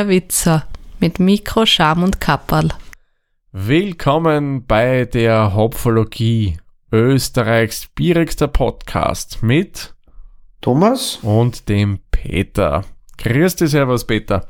der 0.00 0.08
Witzer 0.08 0.64
mit 0.98 1.20
Mikro, 1.20 1.66
Scham 1.66 2.02
und 2.02 2.22
Kapperl. 2.22 2.70
Willkommen 3.52 4.64
bei 4.66 5.04
der 5.04 5.54
Hopfologie, 5.54 6.56
Österreichs 6.90 7.86
bierigster 7.94 8.48
Podcast 8.48 9.42
mit 9.42 9.94
Thomas 10.62 11.18
und 11.20 11.68
dem 11.68 11.98
Peter. 12.12 12.86
Grüß 13.18 13.56
dich, 13.56 13.72
Servus, 13.72 14.06
Peter. 14.06 14.46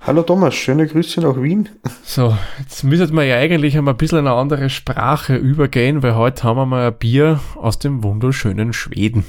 Hallo 0.00 0.22
Thomas, 0.22 0.54
schöne 0.54 0.86
Grüße 0.86 1.20
nach 1.20 1.36
Wien. 1.36 1.68
So, 2.02 2.34
jetzt 2.58 2.82
müssen 2.82 3.14
wir 3.14 3.24
ja 3.24 3.36
eigentlich 3.36 3.76
einmal 3.76 3.92
ein 3.92 3.98
bisschen 3.98 4.20
eine 4.20 4.32
andere 4.32 4.70
Sprache 4.70 5.36
übergehen, 5.36 6.02
weil 6.02 6.14
heute 6.14 6.44
haben 6.44 6.56
wir 6.56 6.64
mal 6.64 6.86
ein 6.86 6.98
Bier 6.98 7.40
aus 7.56 7.78
dem 7.78 8.02
wunderschönen 8.02 8.72
Schweden. 8.72 9.26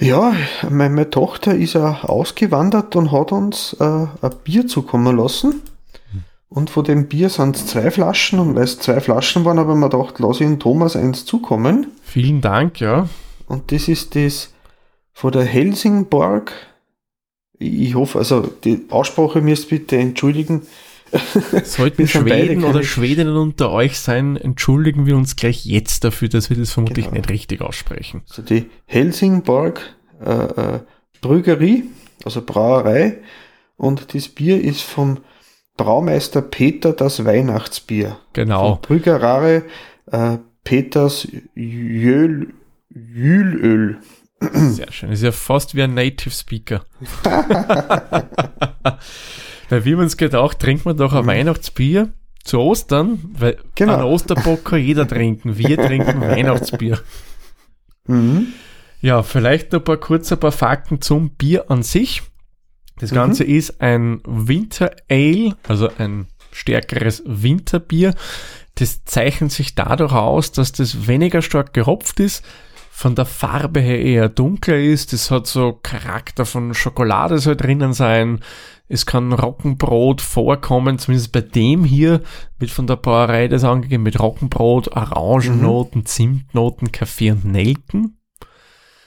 Ja, 0.00 0.34
meine, 0.68 1.10
Tochter 1.10 1.54
ist 1.54 1.74
ja 1.74 2.00
ausgewandert 2.02 2.96
und 2.96 3.12
hat 3.12 3.32
uns 3.32 3.76
äh, 3.78 3.84
ein 3.84 4.30
Bier 4.44 4.66
zukommen 4.66 5.16
lassen. 5.16 5.62
Und 6.48 6.68
von 6.70 6.82
dem 6.84 7.06
Bier 7.06 7.28
sind 7.28 7.54
es 7.54 7.66
zwei 7.66 7.90
Flaschen 7.92 8.40
und 8.40 8.56
weil 8.56 8.64
es 8.64 8.78
zwei 8.80 9.00
Flaschen 9.00 9.44
waren, 9.44 9.58
habe 9.58 9.72
ich 9.72 9.78
mir 9.78 9.88
gedacht, 9.88 10.18
lasse 10.18 10.42
ich 10.42 10.50
den 10.50 10.58
Thomas 10.58 10.96
eins 10.96 11.24
zukommen. 11.24 11.86
Vielen 12.02 12.40
Dank, 12.40 12.80
ja. 12.80 13.08
Und 13.46 13.70
das 13.70 13.86
ist 13.88 14.16
das 14.16 14.52
von 15.12 15.30
der 15.32 15.44
Helsingborg. 15.44 16.50
Ich 17.58 17.94
hoffe, 17.94 18.18
also 18.18 18.40
die 18.64 18.86
Aussprache 18.88 19.40
müsst 19.42 19.68
bitte 19.68 19.96
entschuldigen. 19.96 20.62
Sollten 21.64 22.08
Schweden 22.08 22.64
oder 22.64 22.82
Schwedinnen 22.82 23.36
unter 23.36 23.70
euch 23.70 23.98
sein, 24.00 24.36
entschuldigen 24.36 25.06
wir 25.06 25.16
uns 25.16 25.36
gleich 25.36 25.64
jetzt 25.66 26.04
dafür, 26.04 26.28
dass 26.28 26.50
wir 26.50 26.56
das 26.56 26.72
vermutlich 26.72 27.06
Genau. 27.06 27.16
nicht 27.18 27.30
richtig 27.30 27.60
aussprechen. 27.60 28.22
Also 28.28 28.42
die 28.42 28.66
Helsingborg 28.86 29.80
äh, 30.24 30.74
äh, 30.76 30.80
Brüggerie, 31.20 31.84
also 32.24 32.42
Brauerei. 32.42 33.18
Und 33.76 34.14
das 34.14 34.28
Bier 34.28 34.62
ist 34.62 34.82
vom 34.82 35.18
Braumeister 35.76 36.42
Peter 36.42 36.92
das 36.92 37.24
Weihnachtsbier. 37.24 38.18
Genau. 38.34 38.74
Von 38.74 38.80
Brüggerare 38.82 39.62
äh, 40.12 40.36
Peters 40.64 41.26
Jöl, 41.54 42.52
Jülöl. 42.90 43.98
Sehr 44.52 44.90
schön. 44.92 45.10
Ist 45.12 45.22
ja 45.22 45.32
fast 45.32 45.74
wie 45.74 45.82
ein 45.82 45.94
Native 45.94 46.30
Speaker. 46.34 46.84
Weil 49.68 49.84
wie 49.84 49.94
man 49.94 50.06
es 50.06 50.16
gedacht, 50.16 50.58
trinkt 50.58 50.84
man 50.84 50.96
doch 50.96 51.12
ein 51.12 51.26
Weihnachtsbier 51.26 52.08
zu 52.42 52.58
Ostern, 52.58 53.20
weil 53.38 53.58
Genau. 53.74 53.94
an 53.94 54.02
Osterbock 54.02 54.64
kann 54.64 54.80
jeder 54.80 55.06
trinken. 55.06 55.58
Wir 55.58 55.76
trinken 55.76 56.20
Weihnachtsbier. 56.22 56.98
Mhm. 58.06 58.48
Ja, 59.00 59.22
vielleicht 59.22 59.72
noch 59.72 59.80
ein 59.80 59.84
paar 59.84 59.96
kurze 59.96 60.36
paar 60.36 60.52
Fakten 60.52 61.00
zum 61.00 61.30
Bier 61.30 61.70
an 61.70 61.82
sich. 61.82 62.22
Das 62.98 63.12
Ganze 63.12 63.44
ist 63.44 63.80
ein 63.80 64.20
Winter 64.26 64.90
Ale, 65.08 65.56
also 65.66 65.88
ein 65.96 66.26
stärkeres 66.52 67.22
Winterbier. 67.26 68.14
Das 68.74 69.04
zeichnet 69.04 69.52
sich 69.52 69.74
dadurch 69.74 70.12
aus, 70.12 70.52
dass 70.52 70.72
das 70.72 71.06
weniger 71.06 71.40
stark 71.40 71.72
gehopft 71.72 72.20
ist, 72.20 72.44
von 72.90 73.14
der 73.14 73.24
Farbe 73.24 73.80
her 73.80 74.00
eher 74.00 74.28
dunkler 74.28 74.78
ist. 74.78 75.14
Das 75.14 75.30
hat 75.30 75.46
so 75.46 75.72
Charakter 75.82 76.44
von 76.44 76.74
Schokolade 76.74 77.38
soll 77.38 77.56
drinnen 77.56 77.94
sein. 77.94 78.40
Es 78.88 79.06
kann 79.06 79.32
Roggenbrot 79.32 80.20
vorkommen, 80.20 80.98
zumindest 80.98 81.32
bei 81.32 81.40
dem 81.40 81.84
hier 81.84 82.20
wird 82.58 82.70
von 82.70 82.86
der 82.86 82.96
Brauerei 82.96 83.48
das 83.48 83.64
angegeben 83.64 84.02
mit 84.02 84.20
Roggenbrot, 84.20 84.88
Orangennoten, 84.88 86.04
Zimtnoten, 86.04 86.92
Kaffee 86.92 87.30
und 87.30 87.46
Nelken. 87.46 88.19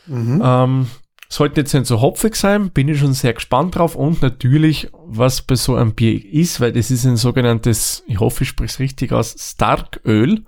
Mhm. 0.07 0.41
Ähm, 0.43 0.87
sollte 1.29 1.61
jetzt 1.61 1.73
nicht 1.73 1.87
so 1.87 1.99
hopfig 2.01 2.35
sein, 2.35 2.69
bin 2.69 2.87
ich 2.87 2.99
schon 2.99 3.13
sehr 3.13 3.33
gespannt 3.33 3.75
drauf 3.75 3.95
und 3.95 4.21
natürlich, 4.21 4.89
was 5.05 5.41
bei 5.41 5.55
so 5.55 5.75
einem 5.75 5.93
Bier 5.93 6.23
ist, 6.31 6.61
weil 6.61 6.71
das 6.71 6.91
ist 6.91 7.05
ein 7.05 7.17
sogenanntes, 7.17 8.03
ich 8.07 8.19
hoffe, 8.19 8.43
ich 8.43 8.49
spreche 8.49 8.73
es 8.73 8.79
richtig 8.79 9.11
aus, 9.11 9.35
Starköl. 9.39 10.43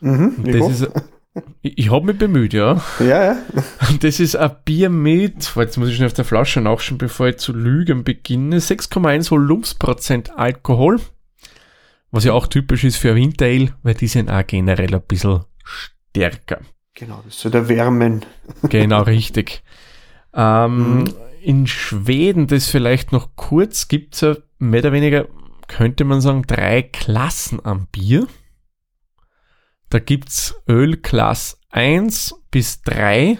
Mhm. 0.00 0.44
Das 0.44 0.70
ist, 0.70 0.90
ich, 1.62 1.78
ich 1.78 1.90
habe 1.90 2.06
mich 2.06 2.18
bemüht, 2.18 2.52
ja. 2.52 2.82
ja, 3.00 3.06
ja. 3.06 3.36
Und 3.88 4.04
das 4.04 4.20
ist 4.20 4.36
ein 4.36 4.54
Bier 4.64 4.90
mit, 4.90 5.52
jetzt 5.56 5.76
muss 5.76 5.88
ich 5.88 5.96
schon 5.96 6.06
auf 6.06 6.12
der 6.12 6.24
Flasche 6.24 6.60
nachschauen, 6.60 6.98
bevor 6.98 7.28
ich 7.28 7.38
zu 7.38 7.52
lügen 7.52 8.04
beginne, 8.04 8.58
6,1 8.58 9.30
Volumensprozent 9.30 10.36
Alkohol, 10.36 11.00
was 12.10 12.24
ja 12.24 12.32
auch 12.32 12.46
typisch 12.46 12.84
ist 12.84 12.96
für 12.96 13.14
Winter 13.14 13.46
Ale, 13.46 13.74
weil 13.82 13.94
die 13.94 14.08
sind 14.08 14.30
auch 14.30 14.46
generell 14.46 14.94
ein 14.94 15.02
bisschen 15.02 15.44
stärker. 15.64 16.60
Genau, 16.96 17.22
das 17.24 17.38
soll 17.38 17.52
der 17.52 17.68
Wärmen. 17.68 18.24
Genau, 18.68 19.02
richtig. 19.02 19.62
Ähm, 20.34 21.04
Mhm. 21.04 21.14
In 21.42 21.66
Schweden, 21.68 22.48
das 22.48 22.68
vielleicht 22.68 23.12
noch 23.12 23.36
kurz, 23.36 23.86
gibt 23.86 24.14
es 24.16 24.22
ja 24.22 24.36
mehr 24.58 24.80
oder 24.80 24.90
weniger, 24.90 25.28
könnte 25.68 26.02
man 26.04 26.20
sagen, 26.20 26.42
drei 26.42 26.82
Klassen 26.82 27.64
am 27.64 27.86
Bier. 27.92 28.26
Da 29.90 30.00
gibt's 30.00 30.60
Öl 30.68 30.96
Klass 30.96 31.60
1 31.70 32.34
bis 32.50 32.82
3. 32.82 33.38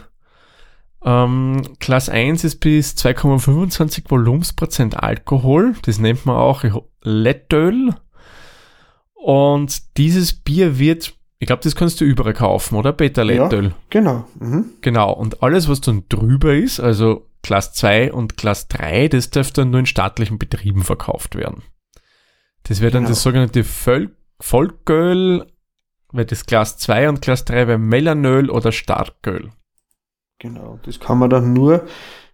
Ähm, 1.05 1.63
Klass 1.81 2.09
1 2.09 2.45
ist 2.45 2.61
bis 2.61 2.95
2,25 2.95 4.05
Volumensprozent 4.09 5.03
Alkohol. 5.03 5.75
Das 5.83 5.99
nennt 5.99 6.27
man 6.27 6.37
auch 6.37 6.63
Lettöl. 7.03 7.93
Und 9.15 9.97
dieses 9.97 10.33
Bier 10.33 10.79
wird, 10.79 11.16
ich 11.39 11.47
glaube, 11.47 11.63
das 11.63 11.77
kannst 11.77 12.01
du 12.01 12.05
überall 12.05 12.33
kaufen, 12.33 12.77
oder? 12.77 12.93
Peter 12.93 13.25
Lettöl. 13.25 13.75
Genau. 13.91 14.25
Mhm. 14.39 14.71
Genau, 14.81 15.13
und 15.13 15.43
alles, 15.43 15.69
was 15.69 15.81
dann 15.81 16.05
drüber 16.09 16.55
ist, 16.55 16.81
also 16.81 17.27
Class 17.43 17.73
2 17.75 18.13
und 18.13 18.37
Class 18.37 18.69
3, 18.69 19.09
das 19.09 19.31
darf 19.31 19.51
dann 19.53 19.71
nur 19.71 19.81
in 19.81 19.87
staatlichen 19.87 20.39
Betrieben 20.39 20.83
verkauft 20.83 21.35
werden. 21.37 21.63
Das 22.65 22.81
wäre 22.81 22.91
dann 22.91 23.03
Genau. 23.03 23.11
das 23.11 23.23
sogenannte 23.23 23.65
Volköl, 24.41 25.47
wäre 26.13 26.27
das 26.27 26.47
Class 26.47 26.79
2 26.79 27.09
und 27.09 27.23
Class 27.23 27.45
3 27.45 27.69
wäre 27.69 27.79
Melanöl 27.79 28.51
oder 28.51 28.73
Starköl. 28.73 29.51
Genau. 30.39 30.81
Das 30.85 30.99
kann 31.01 31.19
man 31.19 31.31
dann 31.31 31.53
nur 31.53 31.87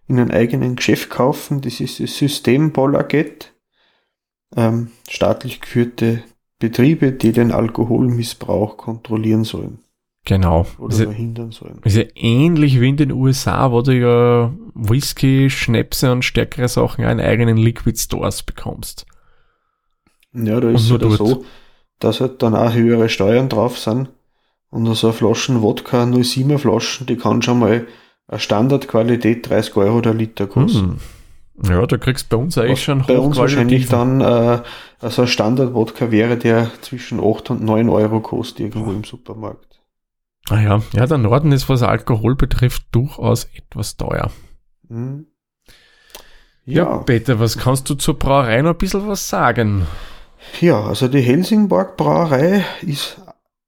in 0.07 0.19
einem 0.19 0.31
eigenen 0.31 0.75
Geschäft 0.75 1.09
kaufen. 1.09 1.61
Das 1.61 1.79
ist 1.79 1.99
das 1.99 2.17
System 2.17 2.71
Bollaget. 2.71 3.53
Ähm, 4.55 4.91
staatlich 5.09 5.61
geführte 5.61 6.23
Betriebe, 6.63 7.11
die 7.11 7.33
den 7.33 7.51
Alkoholmissbrauch 7.51 8.77
kontrollieren 8.77 9.43
sollen 9.43 9.79
Genau. 10.23 10.65
oder 10.79 10.95
ja, 10.95 11.03
verhindern 11.03 11.51
sollen. 11.51 11.81
ist 11.83 11.97
ja 11.97 12.05
ähnlich 12.15 12.79
wie 12.79 12.87
in 12.87 12.95
den 12.95 13.11
USA, 13.11 13.69
wo 13.73 13.81
du 13.81 13.91
ja 13.93 14.53
Whisky, 14.73 15.49
Schnäpse 15.49 16.09
und 16.13 16.23
stärkere 16.23 16.69
Sachen 16.69 17.03
in 17.03 17.19
eigenen 17.19 17.57
Liquid 17.57 17.99
Stores 17.99 18.43
bekommst. 18.43 19.05
Ja, 20.33 20.61
da 20.61 20.69
ist 20.69 20.89
es 20.89 20.97
dort. 20.97 21.17
so, 21.17 21.43
dass 21.99 22.21
halt 22.21 22.41
dann 22.41 22.55
auch 22.55 22.73
höhere 22.73 23.09
Steuern 23.09 23.49
drauf 23.49 23.77
sind. 23.77 24.07
Und 24.69 24.85
so 24.95 25.07
eine 25.07 25.13
Flaschen 25.13 25.61
Wodka, 25.61 26.03
07er 26.03 26.59
Flaschen, 26.59 27.05
die 27.05 27.17
kann 27.17 27.41
schon 27.41 27.59
mal 27.59 27.85
eine 28.29 28.39
Standardqualität 28.39 29.49
30 29.49 29.75
Euro 29.75 29.99
der 29.99 30.13
Liter 30.13 30.47
kosten. 30.47 30.91
Hm. 30.91 30.99
Ja, 31.61 31.85
da 31.85 31.97
kriegst 31.97 32.31
du 32.31 32.37
bei 32.37 32.43
uns 32.43 32.57
eigentlich 32.57 32.71
Was 32.71 32.81
schon 32.81 33.03
bei 33.05 33.19
uns 33.19 33.37
wahrscheinlich 33.37 33.87
dann 33.87 34.21
äh, 34.21 34.61
also 34.99 35.23
ein 35.23 35.27
Standard-Wodka 35.27 36.09
wäre, 36.09 36.37
der 36.37 36.71
zwischen 36.81 37.19
8 37.19 37.51
und 37.51 37.63
9 37.63 37.89
Euro 37.89 38.21
kostet 38.21 38.61
irgendwo 38.61 38.91
im 38.91 39.03
Supermarkt. 39.03 39.81
Ah 40.49 40.59
ja, 40.59 40.81
ja, 40.93 41.05
der 41.05 41.17
Norden 41.19 41.51
ist, 41.51 41.69
was 41.69 41.83
Alkohol 41.83 42.35
betrifft, 42.35 42.83
durchaus 42.91 43.45
etwas 43.55 43.97
teuer. 43.97 44.31
Hm. 44.89 45.27
Ja, 46.65 46.83
Ja, 46.83 46.97
Peter, 46.99 47.39
was 47.39 47.57
kannst 47.57 47.89
du 47.89 47.95
zur 47.95 48.17
Brauerei 48.17 48.61
noch 48.61 48.71
ein 48.71 48.77
bisschen 48.77 49.07
was 49.07 49.29
sagen? 49.29 49.85
ja, 50.59 50.81
also 50.81 51.07
die 51.07 51.21
Helsingborg 51.21 51.97
Brauerei 51.97 52.65
ist, 52.81 53.21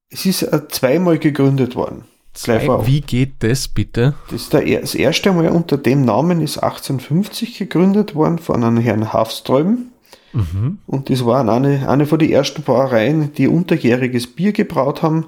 es 0.09 0.25
ist 0.25 0.43
äh, 0.43 0.67
zweimal 0.67 1.17
gegründet 1.19 1.75
worden. 1.75 2.05
Gleich 2.43 2.65
vorab. 2.65 2.85
Wie 2.87 3.01
geht 3.01 3.35
das 3.39 3.67
bitte? 3.67 4.13
Das, 4.29 4.41
ist 4.43 4.53
der, 4.53 4.65
er- 4.65 4.81
das 4.81 4.95
erste 4.95 5.31
Mal 5.31 5.47
unter 5.49 5.77
dem 5.77 6.03
Namen 6.03 6.41
ist 6.41 6.57
1850 6.57 7.57
gegründet 7.57 8.13
worden 8.15 8.39
von 8.39 8.63
einem 8.63 8.77
Herrn 8.77 9.13
Hafström. 9.13 9.87
Mhm. 10.33 10.79
Und 10.85 11.09
das 11.09 11.25
war 11.25 11.47
eine, 11.49 11.87
eine 11.87 12.05
von 12.05 12.19
den 12.19 12.29
ersten 12.31 12.61
Brauereien, 12.63 13.33
die 13.33 13.47
unterjähriges 13.47 14.27
Bier 14.35 14.51
gebraut 14.51 15.01
haben. 15.01 15.25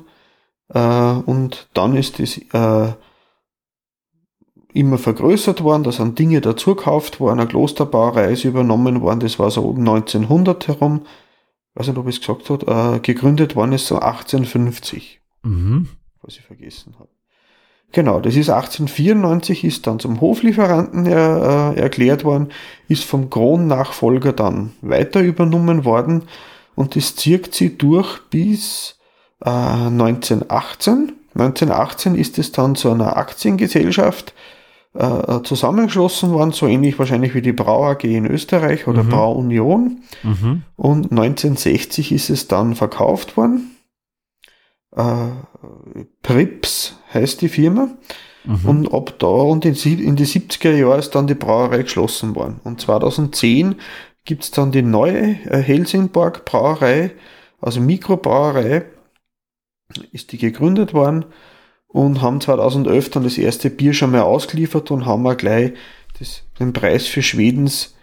Äh, 0.74 0.80
und 0.80 1.70
dann 1.74 1.96
ist 1.96 2.20
das 2.20 2.38
äh, 2.38 2.94
immer 4.74 4.98
vergrößert 4.98 5.64
worden, 5.64 5.84
da 5.84 5.92
sind 5.92 6.20
Dinge 6.20 6.42
dazugekauft 6.42 7.20
worden, 7.20 7.40
eine 7.40 7.48
Klosterbrauerei 7.50 8.32
ist 8.34 8.44
übernommen 8.44 9.02
worden, 9.02 9.22
das 9.22 9.40
war 9.40 9.50
so 9.50 9.62
um 9.64 9.78
1900 9.80 10.68
herum, 10.68 11.02
weiß 11.76 11.88
nicht, 11.88 11.98
ob 11.98 12.08
ich 12.08 12.16
es 12.18 12.22
gesagt 12.22 12.50
habe, 12.50 12.96
äh, 12.96 13.00
gegründet 13.00 13.56
worden 13.56 13.72
ist 13.74 13.88
so 13.88 13.96
1850 14.00 15.22
Mhm. 15.44 15.88
Was 16.22 16.36
ich 16.36 16.42
vergessen 16.44 16.96
habe. 17.00 17.10
Genau, 17.94 18.20
das 18.20 18.36
ist 18.36 18.50
1894, 18.50 19.64
ist 19.64 19.88
dann 19.88 20.00
zum 20.00 20.20
Hoflieferanten 20.20 21.06
er, 21.06 21.74
äh, 21.76 21.80
erklärt 21.80 22.26
worden, 22.26 22.50
ist 22.90 23.06
vom 23.06 23.30
Kron-Nachfolger 23.30 24.34
dann 24.34 24.74
weiter 24.82 25.22
übernommen 25.22 25.86
worden 25.86 26.24
und 26.76 26.96
das 26.96 27.16
zirkt 27.16 27.54
sie 27.54 27.78
durch 27.78 28.20
bis 28.30 29.00
äh, 29.44 29.50
1918. 29.50 31.14
1918 31.34 32.16
ist 32.16 32.38
es 32.40 32.52
dann 32.52 32.76
zu 32.76 32.92
einer 32.92 33.16
Aktiengesellschaft 33.16 34.34
äh, 34.94 35.42
zusammengeschlossen 35.44 36.32
worden, 36.32 36.52
so 36.52 36.68
ähnlich 36.68 36.98
wahrscheinlich 37.00 37.36
wie 37.36 37.42
die 37.42 37.54
Brau 37.54 37.86
AG 37.86 38.04
in 38.04 38.26
Österreich 38.26 38.88
oder 38.88 39.04
Mhm. 39.04 39.10
Brau 39.10 39.34
Union. 39.34 40.02
Mhm. 40.24 40.64
Und 40.76 41.12
1960 41.12 42.12
ist 42.12 42.30
es 42.30 42.48
dann 42.48 42.76
verkauft 42.76 43.38
worden. 43.38 43.77
Äh, 44.96 45.28
Prips 46.22 46.98
heißt 47.14 47.42
die 47.42 47.50
Firma. 47.50 47.90
Mhm. 48.46 48.66
Und 48.66 48.94
ab 48.94 49.16
da 49.20 49.28
und 49.28 49.66
in, 49.66 49.76
in 49.76 50.16
die 50.16 50.26
70er 50.26 50.72
Jahre 50.72 51.00
ist 51.00 51.12
dann 51.12 51.28
die 51.28 51.36
Brauerei 51.36 51.84
geschlossen 51.84 52.36
worden. 52.36 52.62
Und 52.64 52.80
2010 52.80 53.76
gibt's 54.24 54.52
dann 54.52 54.72
die 54.72 54.82
neue 54.82 55.38
äh, 55.46 55.62
Helsingborg 55.62 56.46
Brauerei, 56.46 57.12
also 57.60 57.82
Mikrobrauerei, 57.82 58.86
ist 60.12 60.32
die 60.32 60.38
gegründet 60.38 60.94
worden 60.94 61.26
und 61.88 62.22
haben 62.22 62.42
2011 62.42 63.10
dann 63.10 63.24
das 63.24 63.38
erste 63.38 63.70
Bier 63.70 63.94
schon 63.94 64.12
mal 64.12 64.22
ausgeliefert 64.22 64.92
und 64.92 65.06
haben 65.06 65.26
auch 65.26 65.38
gleich 65.38 65.74
das, 66.20 66.44
den 66.60 66.74
Preis 66.74 67.08
für 67.08 67.22
Schwedens 67.22 67.96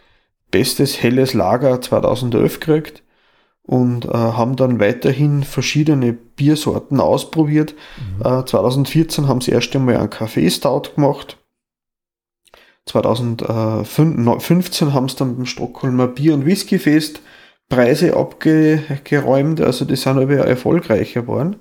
bestes 0.51 1.03
helles 1.03 1.35
Lager 1.35 1.81
2011 1.81 2.61
gekriegt 2.61 3.04
und 3.66 4.05
äh, 4.05 4.12
haben 4.12 4.56
dann 4.56 4.78
weiterhin 4.78 5.43
verschiedene 5.43 6.12
Biersorten 6.12 7.00
ausprobiert. 7.00 7.75
Äh, 8.22 8.44
2014 8.44 9.26
haben 9.26 9.40
sie 9.40 9.52
erst 9.52 9.75
einmal 9.75 9.96
einen 9.96 10.11
Kaffee-Stout 10.11 10.90
gemacht. 10.94 11.38
2015 12.87 14.93
haben 14.93 15.08
sie 15.08 15.16
dann 15.16 15.37
beim 15.37 15.46
Stockholmer 15.46 16.08
Bier- 16.08 16.34
und 16.34 16.44
Whiskyfest 16.44 17.22
Preise 17.70 18.14
abgeräumt, 18.14 19.58
also 19.61 19.87
die 19.87 19.96
sind 19.96 20.19
aber 20.19 20.34
erfolgreicher 20.34 21.22
geworden. 21.22 21.56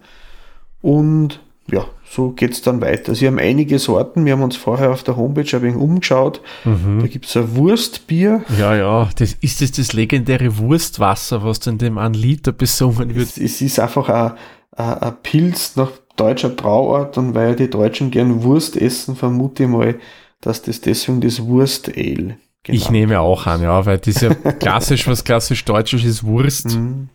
Und 0.81 1.39
ja, 1.71 1.85
so 2.09 2.31
geht's 2.31 2.61
dann 2.61 2.81
weiter. 2.81 3.15
Sie 3.15 3.25
haben 3.25 3.39
einige 3.39 3.79
Sorten, 3.79 4.25
wir 4.25 4.33
haben 4.33 4.43
uns 4.43 4.55
vorher 4.55 4.91
auf 4.91 5.03
der 5.03 5.15
Homepage 5.15 5.55
ein 5.55 5.61
wenig 5.61 5.77
umgeschaut. 5.77 6.41
Da 6.65 7.07
gibt's 7.07 7.35
ein 7.37 7.55
Wurstbier, 7.55 8.43
Ja, 8.59 8.75
ja, 8.75 9.09
das 9.15 9.33
ist 9.41 9.61
das, 9.61 9.71
das 9.71 9.93
legendäre 9.93 10.57
Wurstwasser, 10.57 11.43
was 11.43 11.59
dann 11.59 11.77
dem 11.77 11.97
einen 11.97 12.13
Liter 12.15 12.51
besungen 12.51 13.15
wird. 13.15 13.29
Es, 13.29 13.37
es 13.37 13.61
ist 13.61 13.79
einfach 13.79 14.09
ein, 14.09 14.33
ein, 14.75 14.97
ein 14.97 15.15
Pilz 15.23 15.75
nach 15.75 15.91
deutscher 16.15 16.49
Brauart 16.49 17.17
und 17.17 17.33
weil 17.33 17.55
die 17.55 17.69
Deutschen 17.69 18.11
gern 18.11 18.43
Wurst 18.43 18.75
essen, 18.75 19.15
vermute 19.15 19.63
ich 19.63 19.69
mal, 19.69 19.95
dass 20.41 20.61
das 20.61 20.81
deswegen 20.81 21.21
das 21.21 21.43
Wurst-Ale 21.43 22.37
Ich 22.67 22.83
genannt 22.83 22.91
nehme 22.91 23.19
auch 23.21 23.47
an, 23.47 23.63
ja, 23.63 23.85
weil 23.85 23.97
das 23.97 24.21
ja 24.21 24.33
klassisch, 24.59 25.07
was 25.07 25.23
klassisch 25.23 25.63
Deutsches 25.65 26.03
ist, 26.03 26.23
Wurst. 26.23 26.75
Mhm. 26.75 27.09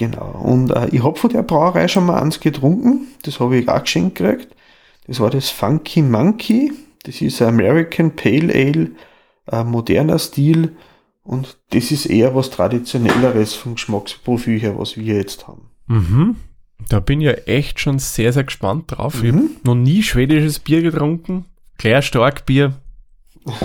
Genau. 0.00 0.30
Und 0.42 0.70
äh, 0.70 0.88
ich 0.92 1.02
habe 1.04 1.18
von 1.18 1.28
der 1.30 1.42
Brauerei 1.42 1.86
schon 1.86 2.06
mal 2.06 2.22
eins 2.22 2.40
getrunken. 2.40 3.08
Das 3.22 3.38
habe 3.38 3.58
ich 3.58 3.68
auch 3.68 3.82
geschenkt 3.82 4.16
gekriegt. 4.16 4.48
Das 5.06 5.20
war 5.20 5.28
das 5.28 5.50
Funky 5.50 6.00
Monkey. 6.00 6.72
Das 7.02 7.20
ist 7.20 7.42
American 7.42 8.16
Pale 8.16 8.50
Ale, 8.54 8.90
ein 9.46 9.66
moderner 9.66 10.18
Stil. 10.18 10.72
Und 11.22 11.58
das 11.70 11.90
ist 11.90 12.06
eher 12.06 12.34
was 12.34 12.48
Traditionelleres 12.48 13.52
vom 13.54 13.74
Geschmacksprofil 13.74 14.58
her, 14.58 14.78
was 14.78 14.96
wir 14.96 15.16
jetzt 15.16 15.46
haben. 15.46 15.68
Mhm. 15.86 16.36
Da 16.88 17.00
bin 17.00 17.20
ich 17.20 17.26
ja 17.26 17.32
echt 17.32 17.78
schon 17.78 17.98
sehr, 17.98 18.32
sehr 18.32 18.44
gespannt 18.44 18.84
drauf. 18.88 19.22
Ich 19.22 19.28
habe 19.30 19.42
Mhm. 19.42 19.50
noch 19.64 19.74
nie 19.74 20.02
schwedisches 20.02 20.60
Bier 20.60 20.80
getrunken. 20.80 21.44
Klar, 21.76 22.00
stark 22.00 22.46
Bier. 22.46 22.72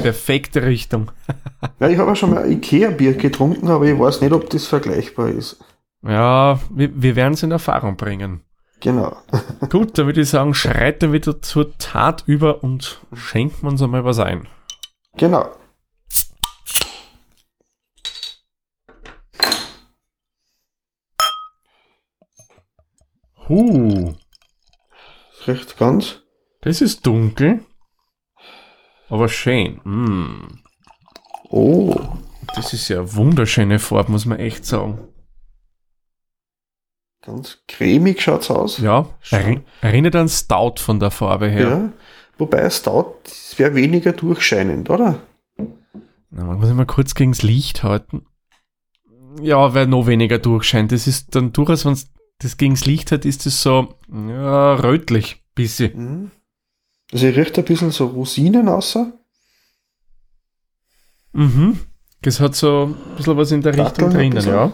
Perfekte 0.01 0.63
Richtung. 0.63 1.11
Ja, 1.79 1.89
ich 1.89 1.97
habe 1.97 2.09
ja 2.11 2.15
schon 2.15 2.29
mal 2.29 2.49
Ikea-Bier 2.49 3.13
getrunken, 3.13 3.67
aber 3.69 3.85
ich 3.85 3.97
weiß 3.97 4.21
nicht, 4.21 4.31
ob 4.33 4.49
das 4.49 4.67
vergleichbar 4.67 5.29
ist. 5.29 5.57
Ja, 6.05 6.59
wir, 6.69 6.89
wir 7.01 7.15
werden 7.15 7.33
es 7.33 7.43
in 7.43 7.51
Erfahrung 7.51 7.97
bringen. 7.97 8.43
Genau. 8.79 9.15
Gut, 9.69 9.97
dann 9.97 10.05
würde 10.05 10.21
ich 10.21 10.29
sagen, 10.29 10.53
schreiten 10.53 11.11
wir 11.11 11.13
wieder 11.13 11.41
zur 11.41 11.77
Tat 11.77 12.23
über 12.27 12.63
und 12.63 13.01
schenken 13.13 13.67
uns 13.67 13.81
einmal 13.81 14.05
was 14.05 14.19
ein. 14.19 14.47
Genau. 15.17 15.49
Huh, 23.47 24.13
Das 25.39 25.47
riecht 25.47 25.77
ganz. 25.77 26.21
das 26.61 26.81
ist 26.81 27.05
dunkel, 27.05 27.63
aber 29.09 29.29
schön. 29.29 29.79
Mm. 29.83 30.61
Oh, 31.49 31.95
Das 32.55 32.73
ist 32.73 32.87
ja 32.89 32.99
eine 32.99 33.13
wunderschöne 33.15 33.77
Farbe, 33.79 34.11
muss 34.11 34.25
man 34.25 34.39
echt 34.39 34.65
sagen. 34.65 35.07
Ganz 37.25 37.63
cremig 37.67 38.21
schaut's 38.21 38.51
aus. 38.51 38.77
Ja, 38.77 39.07
Schön. 39.21 39.63
erinnert 39.81 40.15
an 40.15 40.29
Stout 40.29 40.75
von 40.77 40.99
der 40.99 41.11
Farbe 41.11 41.47
her. 41.47 41.69
Ja. 41.69 41.93
Wobei 42.37 42.69
Stout, 42.69 43.15
das 43.23 43.55
wäre 43.57 43.75
weniger 43.75 44.13
durchscheinend, 44.13 44.89
oder? 44.89 45.19
Na, 46.29 46.43
man 46.43 46.59
muss 46.59 46.69
immer 46.69 46.85
kurz 46.85 47.15
gegens 47.15 47.43
Licht 47.43 47.83
halten. 47.83 48.25
Ja, 49.41 49.73
weil 49.73 49.87
noch 49.87 50.07
weniger 50.07 50.37
durchscheint. 50.37 50.91
Das 50.91 51.07
ist 51.07 51.35
dann 51.35 51.53
durchaus, 51.53 51.85
wenn 51.85 51.97
das 52.39 52.57
gegens 52.57 52.85
Licht 52.85 53.11
hat, 53.11 53.25
ist 53.25 53.45
es 53.45 53.61
so 53.61 53.95
ja, 54.09 54.75
rötlich. 54.75 55.41
Bisschen. 55.55 55.91
Mhm. 55.95 56.31
Also 57.13 57.27
ich 57.27 57.37
riecht 57.37 57.57
ein 57.57 57.63
bisschen 57.63 57.91
so 57.91 58.07
Rosinen 58.07 58.67
außer. 58.67 59.13
Mhm. 61.31 61.79
Das 62.21 62.41
hat 62.41 62.55
so 62.55 62.87
ein 62.87 63.15
bisschen 63.15 63.37
was 63.37 63.51
in 63.51 63.61
der 63.61 63.73
Richtung 63.73 64.11
Datteln 64.11 64.11
drinnen, 64.11 64.45
ja. 64.45 64.73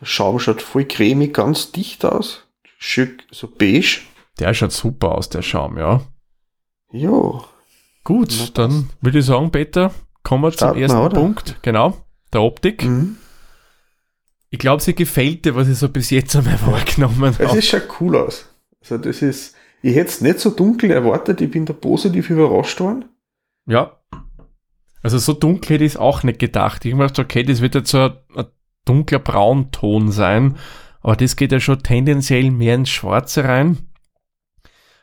Der 0.00 0.06
Schaum 0.06 0.38
schaut 0.38 0.62
voll 0.62 0.84
cremig, 0.86 1.34
ganz 1.34 1.72
dicht 1.72 2.04
aus. 2.04 2.44
Schön, 2.78 3.20
so 3.30 3.46
beige. 3.48 4.00
Der 4.38 4.54
schaut 4.54 4.72
super 4.72 5.12
aus, 5.12 5.28
der 5.28 5.42
Schaum, 5.42 5.76
ja. 5.76 6.00
Jo. 6.92 7.44
Gut, 8.04 8.34
Na, 8.38 8.46
dann 8.54 8.90
würde 9.00 9.18
ich 9.18 9.26
sagen, 9.26 9.50
Peter, 9.52 9.92
kommen 10.22 10.42
wir 10.44 10.52
zum 10.52 10.74
wir, 10.74 10.82
ersten 10.82 10.98
oder? 10.98 11.20
Punkt. 11.20 11.56
Genau, 11.62 11.98
der 12.32 12.42
Optik. 12.42 12.84
Mhm. 12.84 13.18
Ich 14.48 14.58
glaube, 14.58 14.82
sie 14.82 14.94
gefällt 14.94 15.44
dir, 15.44 15.54
was 15.54 15.68
ich 15.68 15.78
so 15.78 15.88
bis 15.88 16.10
jetzt 16.10 16.34
einmal 16.34 16.58
wahrgenommen 16.66 17.36
Es 17.38 17.46
habe. 17.46 17.58
ist 17.58 17.68
schon 17.68 17.82
cool 18.00 18.16
aus. 18.16 18.48
Also 18.80 18.96
das 18.98 19.20
ist, 19.22 19.54
ich 19.82 19.94
hätte 19.94 20.08
es 20.08 20.20
nicht 20.22 20.40
so 20.40 20.50
dunkel 20.50 20.90
erwartet, 20.90 21.40
ich 21.42 21.50
bin 21.50 21.66
da 21.66 21.74
positiv 21.74 22.30
überrascht 22.30 22.80
worden. 22.80 23.04
Ja. 23.66 23.96
Also 25.02 25.18
so 25.18 25.34
dunkel 25.34 25.74
hätte 25.74 25.84
ich 25.84 25.92
es 25.92 25.96
auch 25.98 26.22
nicht 26.22 26.38
gedacht. 26.38 26.84
Ich 26.84 26.96
dachte, 26.96 27.22
okay, 27.22 27.42
das 27.42 27.60
wird 27.60 27.74
jetzt 27.74 27.90
so 27.90 27.98
ein, 27.98 28.12
ein 28.34 28.46
dunkler 28.90 29.20
Braunton 29.20 30.10
sein, 30.10 30.56
aber 31.00 31.16
das 31.16 31.36
geht 31.36 31.52
ja 31.52 31.60
schon 31.60 31.82
tendenziell 31.82 32.50
mehr 32.50 32.74
ins 32.74 32.90
Schwarze 32.90 33.44
rein. 33.44 33.78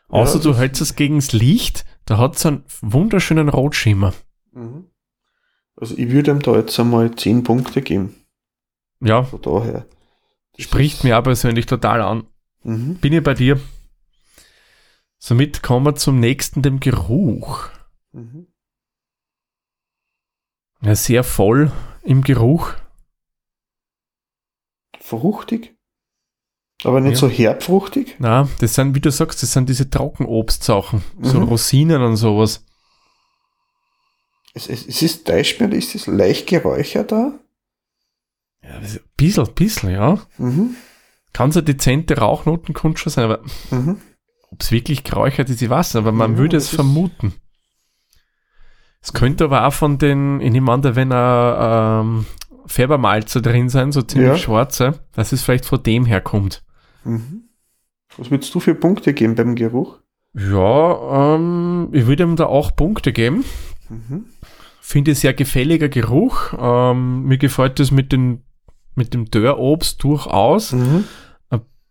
Außer 0.10 0.38
Ja, 0.38 0.44
du 0.44 0.50
das- 0.50 0.58
hältst 0.60 0.82
es 0.82 0.96
gegens 0.96 1.32
Licht, 1.34 1.86
da 2.06 2.18
hat 2.18 2.36
es 2.36 2.46
einen 2.46 2.64
wunderschönen 2.82 3.50
Rotschimmer. 3.50 4.14
Mhm. 4.52 4.86
Also 5.76 5.96
ich 5.98 6.10
würde 6.10 6.32
ihm 6.32 6.42
da 6.42 6.56
jetzt 6.56 6.80
einmal 6.80 7.14
10 7.16 7.44
Punkte 7.44 7.82
geben. 7.82 8.16
Ja, 9.00 9.24
Von 9.24 9.42
daher. 9.42 9.86
Das 10.54 10.64
spricht 10.64 11.04
mir 11.04 11.20
auch 11.20 11.24
persönlich 11.24 11.66
total 11.68 12.02
an. 12.02 12.26
Mhm. 12.64 12.96
Bin 12.96 13.14
ich 13.14 13.22
bei 13.24 13.36
dir. 13.36 13.60
Somit 15.20 15.62
kommen 15.62 15.86
wir 15.86 15.96
zum 15.96 16.20
nächsten, 16.20 16.62
dem 16.62 16.80
Geruch. 16.80 17.70
Mhm. 18.12 18.48
Ja, 20.82 20.96
sehr 20.96 21.24
voll 21.24 21.72
im 22.04 22.22
Geruch. 22.24 22.74
Fruchtig. 25.08 25.74
Aber 26.84 27.00
nicht 27.02 27.14
Ja. 27.14 27.18
so 27.20 27.30
herbfruchtig. 27.30 28.16
Na, 28.20 28.48
das 28.60 28.76
sind, 28.76 28.94
wie 28.94 29.00
du 29.00 29.10
sagst, 29.10 29.42
das 29.42 29.52
sind 29.54 29.68
diese 29.70 29.90
Trockenobstsachen. 29.90 31.02
So 31.22 31.40
Mhm. 31.40 31.44
Rosinen 31.48 32.02
und 32.04 32.18
sowas. 32.18 32.64
Es, 34.54 34.68
es, 34.68 34.86
es 34.86 35.02
ist 35.02 35.30
Deichbier, 35.30 35.72
ist 35.72 35.96
es 35.96 36.08
leicht 36.08 36.48
geräuchert 36.48 37.12
da? 37.12 37.34
Ja, 38.64 38.80
das 38.80 38.96
ist 38.96 38.98
ein 39.00 39.10
bisschen, 39.16 39.54
bisschen, 39.54 39.90
ja. 39.92 40.20
Mhm. 40.38 40.76
Kann 41.34 41.52
so 41.52 41.62
dezente 41.62 42.18
Rauchnotenkunst 42.18 43.00
schon 43.00 43.12
sein, 43.12 43.26
aber 43.26 43.40
Mhm. 43.72 44.02
ob 44.52 44.62
es 44.62 44.72
wirklich 44.72 45.04
geräuchert 45.04 45.50
ist, 45.50 45.62
ich 45.62 45.70
weiß 45.70 45.94
nicht, 45.94 46.02
aber 46.04 46.12
man 46.12 46.34
Ja, 46.34 46.38
würde 46.38 46.58
es 46.58 46.68
vermuten. 46.70 47.34
Es 49.02 49.14
könnte 49.14 49.46
aber 49.46 49.66
auch 49.68 49.74
von 49.74 49.98
den, 50.00 50.42
ich 50.42 50.52
nehme 50.52 50.72
an, 50.72 50.84
wenn 50.84 51.12
er 51.12 52.02
ähm, 52.04 52.26
Färbermalze 52.68 53.42
drin 53.42 53.70
sein, 53.70 53.92
so 53.92 54.02
ziemlich 54.02 54.30
Ja. 54.30 54.38
schwarze, 54.38 55.00
dass 55.14 55.32
es 55.32 55.44
vielleicht 55.44 55.66
von 55.66 55.82
dem 55.82 56.06
herkommt. 56.06 56.64
Mhm. 57.04 57.44
Was 58.18 58.32
würdest 58.32 58.54
du 58.54 58.60
für 58.60 58.76
Punkte 58.76 59.14
geben 59.14 59.36
beim 59.36 59.56
Geruch? 59.56 60.00
Ja, 60.34 61.36
ähm, 61.36 61.90
ich 61.92 62.06
würde 62.08 62.24
ihm 62.24 62.36
da 62.36 62.46
auch 62.46 62.76
Punkte 62.76 63.12
geben. 63.14 63.44
Mhm. 63.90 64.26
Finde 64.82 65.16
sehr 65.16 65.34
gefälliger 65.34 65.90
Geruch. 65.90 66.54
Ähm, 66.60 67.24
mir 67.24 67.38
gefällt 67.38 67.80
das 67.80 67.92
mit, 67.92 68.12
den, 68.12 68.44
mit 68.96 69.14
dem 69.14 69.26
Dörrobst 69.26 70.04
durchaus. 70.04 70.74
Mhm. 70.74 71.04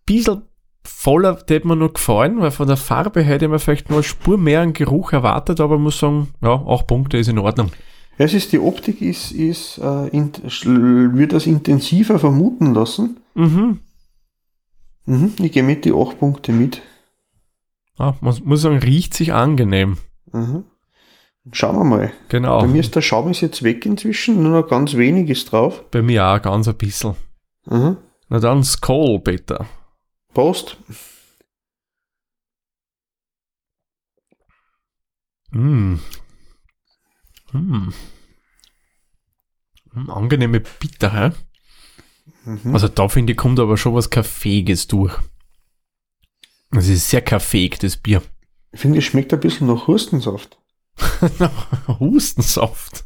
bisschen 0.06 0.42
voller 0.84 1.36
hätte 1.48 1.66
mir 1.66 1.74
noch 1.74 1.94
gefallen, 1.94 2.40
weil 2.40 2.52
von 2.52 2.68
der 2.68 2.76
Farbe 2.76 3.20
hätte 3.22 3.48
mir 3.48 3.58
vielleicht 3.58 3.90
noch 3.90 3.96
eine 3.96 4.04
Spur 4.04 4.38
mehr 4.38 4.60
an 4.60 4.72
Geruch 4.72 5.12
erwartet, 5.12 5.58
aber 5.60 5.74
ich 5.74 5.80
muss 5.80 5.98
sagen, 5.98 6.28
ja, 6.40 6.50
auch 6.50 6.86
Punkte 6.86 7.18
ist 7.18 7.26
in 7.28 7.38
Ordnung. 7.40 7.72
Ja, 8.18 8.24
es 8.24 8.34
ist, 8.34 8.52
die 8.52 8.58
Optik 8.58 9.02
ist, 9.02 9.32
ist 9.32 9.78
äh, 9.78 10.08
in, 10.08 10.32
würde 10.32 11.28
das 11.28 11.46
intensiver 11.46 12.18
vermuten 12.18 12.74
lassen. 12.74 13.18
Mhm. 13.34 13.80
Mhm. 15.04 15.32
Ich 15.40 15.52
gehe 15.52 15.62
mit 15.62 15.84
die 15.84 15.92
8 15.92 16.18
Punkte 16.18 16.52
mit. 16.52 16.82
Ah, 17.98 18.14
man 18.20 18.36
muss 18.44 18.62
sagen, 18.62 18.78
riecht 18.78 19.14
sich 19.14 19.32
angenehm. 19.32 19.98
Mhm. 20.32 20.64
Schauen 21.52 21.76
wir 21.76 21.84
mal. 21.84 22.12
Genau. 22.28 22.60
Bei 22.60 22.66
mir 22.66 22.80
ist 22.80 22.94
der 22.96 23.02
Schaum 23.02 23.30
ist 23.30 23.40
jetzt 23.40 23.62
weg 23.62 23.86
inzwischen, 23.86 24.42
nur 24.42 24.60
noch 24.60 24.68
ganz 24.68 24.94
wenig 24.94 25.30
ist 25.30 25.52
drauf. 25.52 25.84
Bei 25.90 26.02
mir 26.02 26.26
auch 26.26 26.42
ganz 26.42 26.66
ein 26.66 26.76
bisschen. 26.76 27.14
Mhm. 27.66 27.98
Na 28.28 28.40
dann 28.40 28.64
Skoll, 28.64 29.20
bitte. 29.20 29.64
Prost. 30.34 30.76
Mm. 35.52 35.96
Mm. 37.56 37.92
Mm, 39.92 40.10
angenehme 40.10 40.60
Bittere. 40.60 41.34
Mhm. 42.44 42.74
Also 42.74 42.88
da 42.88 43.08
finde 43.08 43.32
ich, 43.32 43.36
kommt 43.36 43.58
aber 43.58 43.76
schon 43.76 43.94
was 43.94 44.10
Kaffeeges 44.10 44.86
durch. 44.86 45.16
Es 46.70 46.88
ist 46.88 47.08
sehr 47.08 47.22
kaffeeig, 47.22 47.78
das 47.80 47.96
Bier. 47.96 48.22
Ich 48.72 48.80
finde, 48.80 48.98
es 48.98 49.04
schmeckt 49.04 49.32
ein 49.32 49.40
bisschen 49.40 49.66
nach 49.68 49.86
Hustensaft. 49.86 50.58
Hustensaft. 52.00 53.04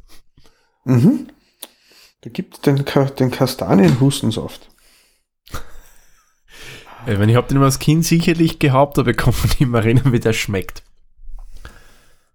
Mhm. 0.84 1.28
Da 2.22 2.30
gibt 2.30 2.54
es 2.54 2.60
den, 2.60 2.84
Ka 2.84 3.04
den 3.04 3.30
Kastanienhustensaft. 3.30 4.70
Äh, 7.06 7.18
Wenn 7.18 7.28
ich 7.28 7.36
habe 7.36 7.48
den 7.48 7.62
als 7.62 7.78
Kind 7.78 8.04
sicherlich 8.04 8.58
gehabt, 8.58 8.98
aber 8.98 9.10
ich 9.10 9.16
kann 9.16 9.34
mich 9.42 9.60
nicht 9.60 9.68
mehr 9.68 9.82
erinnern, 9.82 10.12
wie 10.12 10.20
der 10.20 10.32
schmeckt. 10.32 10.82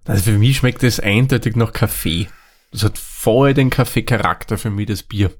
Also 0.06 0.32
für 0.32 0.38
mich 0.38 0.58
schmeckt 0.58 0.84
das 0.84 1.00
eindeutig 1.00 1.56
nach 1.56 1.74
Kaffee. 1.74 2.28
Das 2.72 2.84
hat 2.84 2.98
voll 2.98 3.54
den 3.54 3.70
Kaffeecharakter 3.70 4.58
für 4.58 4.70
mich, 4.70 4.88
das 4.88 5.04
Bier. 5.04 5.32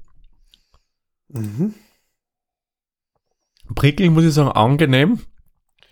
Mhm. 1.28 1.74
Prickeln 3.74 4.12
muss 4.12 4.24
ich 4.24 4.34
sagen, 4.34 4.50
angenehm. 4.50 5.20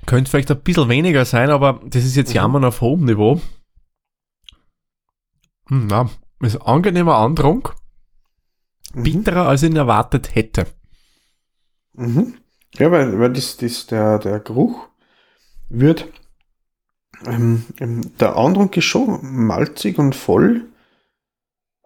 Könnte 0.06 0.30
vielleicht 0.30 0.50
ein 0.50 0.60
bisschen 0.60 0.88
weniger 0.88 1.24
sein, 1.24 1.50
aber 1.50 1.80
das 1.84 2.04
ist 2.04 2.16
jetzt 2.16 2.30
Mhm. 2.30 2.34
Jammern 2.36 2.64
auf 2.64 2.80
hohem 2.80 3.04
Niveau. 3.04 3.40
Hm, 5.68 5.86
na, 5.86 6.10
ist 6.40 6.56
ein 6.56 6.62
angenehmer 6.62 7.16
Andrunk. 7.16 7.74
Mhm. 8.92 9.02
Bitterer, 9.02 9.48
als 9.48 9.62
ich 9.62 9.70
ihn 9.70 9.76
erwartet 9.76 10.34
hätte. 10.34 10.66
Mhm. 11.94 12.38
Ja, 12.74 12.90
weil, 12.90 13.18
weil 13.18 13.32
das, 13.32 13.56
das, 13.56 13.86
der, 13.86 14.18
der 14.18 14.40
Geruch 14.40 14.88
wird, 15.68 16.08
ähm, 17.26 17.64
ähm, 17.80 18.16
der 18.18 18.36
Andrunk 18.36 18.76
ist 18.76 18.84
schon 18.84 19.18
malzig 19.46 19.98
und 19.98 20.14
voll, 20.14 20.64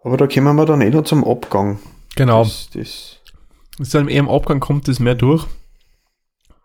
aber 0.03 0.17
da 0.17 0.27
kommen 0.27 0.55
wir 0.55 0.65
dann 0.65 0.81
eh 0.81 0.89
noch 0.89 1.03
zum 1.03 1.23
Abgang. 1.23 1.79
Genau. 2.15 2.43
Das, 2.43 2.69
das, 2.73 3.17
Ist 3.79 3.93
dann 3.93 4.07
eher 4.07 4.19
im 4.19 4.29
Abgang 4.29 4.59
kommt 4.59 4.87
das 4.87 4.99
mehr 4.99 5.15
durch. 5.15 5.45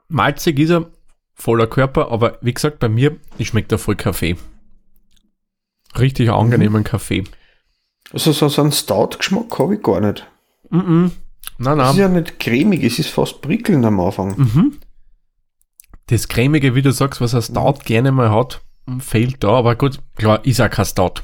Malzig 0.08 0.58
ist 0.58 0.70
er, 0.70 0.86
voller 1.34 1.66
Körper, 1.66 2.10
aber 2.12 2.38
wie 2.42 2.54
gesagt, 2.54 2.78
bei 2.78 2.88
mir, 2.88 3.16
ich 3.38 3.48
schmeckt 3.48 3.72
da 3.72 3.78
voll 3.78 3.96
Kaffee. 3.96 4.36
Richtig 5.98 6.30
angenehmen 6.30 6.84
Kaffee. 6.84 7.24
also 8.12 8.32
so, 8.32 8.48
so 8.48 8.62
einen 8.62 8.72
Stout-Geschmack 8.72 9.58
habe 9.58 9.76
ich 9.76 9.82
gar 9.82 10.00
nicht. 10.00 10.26
Mhm. 10.70 11.12
Nein, 11.58 11.78
Es 11.78 11.90
ist 11.90 11.96
nein. 11.96 11.98
ja 11.98 12.08
nicht 12.08 12.40
cremig, 12.40 12.82
es 12.82 12.98
ist 12.98 13.10
fast 13.10 13.40
prickelnd 13.42 13.84
am 13.84 14.00
Anfang. 14.00 14.36
Mhm. 14.36 14.78
Das 16.06 16.28
cremige, 16.28 16.74
wie 16.74 16.82
du 16.82 16.92
sagst, 16.92 17.20
was 17.20 17.34
ein 17.34 17.42
Stout 17.42 17.80
gerne 17.84 18.12
mal 18.12 18.30
hat, 18.30 18.62
fehlt 18.98 19.42
da, 19.42 19.50
aber 19.50 19.74
gut, 19.76 20.00
klar, 20.16 20.44
ist 20.44 20.60
auch 20.60 20.70
kein 20.70 20.84
Stout. 20.84 21.22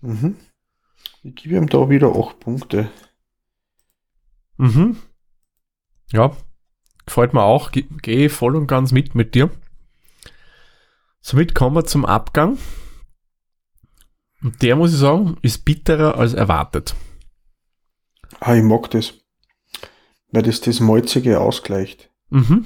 Mhm. 0.00 0.36
Ich 1.22 1.34
gebe 1.36 1.56
ihm 1.56 1.68
da 1.68 1.88
wieder 1.88 2.08
8 2.16 2.40
Punkte. 2.40 2.90
Mhm. 4.56 4.96
Ja, 6.12 6.36
gefällt 7.06 7.34
mir 7.34 7.42
auch, 7.42 7.70
Ge- 7.70 7.86
gehe 8.02 8.30
voll 8.30 8.56
und 8.56 8.66
ganz 8.66 8.90
mit 8.92 9.14
mit 9.14 9.34
dir. 9.34 9.50
Somit 11.20 11.54
kommen 11.54 11.76
wir 11.76 11.84
zum 11.84 12.04
Abgang. 12.04 12.58
Und 14.42 14.62
der, 14.62 14.74
muss 14.74 14.92
ich 14.92 14.98
sagen, 14.98 15.36
ist 15.42 15.64
bitterer 15.66 16.16
als 16.16 16.32
erwartet. 16.32 16.94
Ah, 18.40 18.54
ich 18.54 18.62
mag 18.62 18.90
das. 18.90 19.12
Weil 20.32 20.42
das 20.42 20.62
das 20.62 20.80
Malzige 20.80 21.40
ausgleicht. 21.40 22.10
Mhm. 22.30 22.64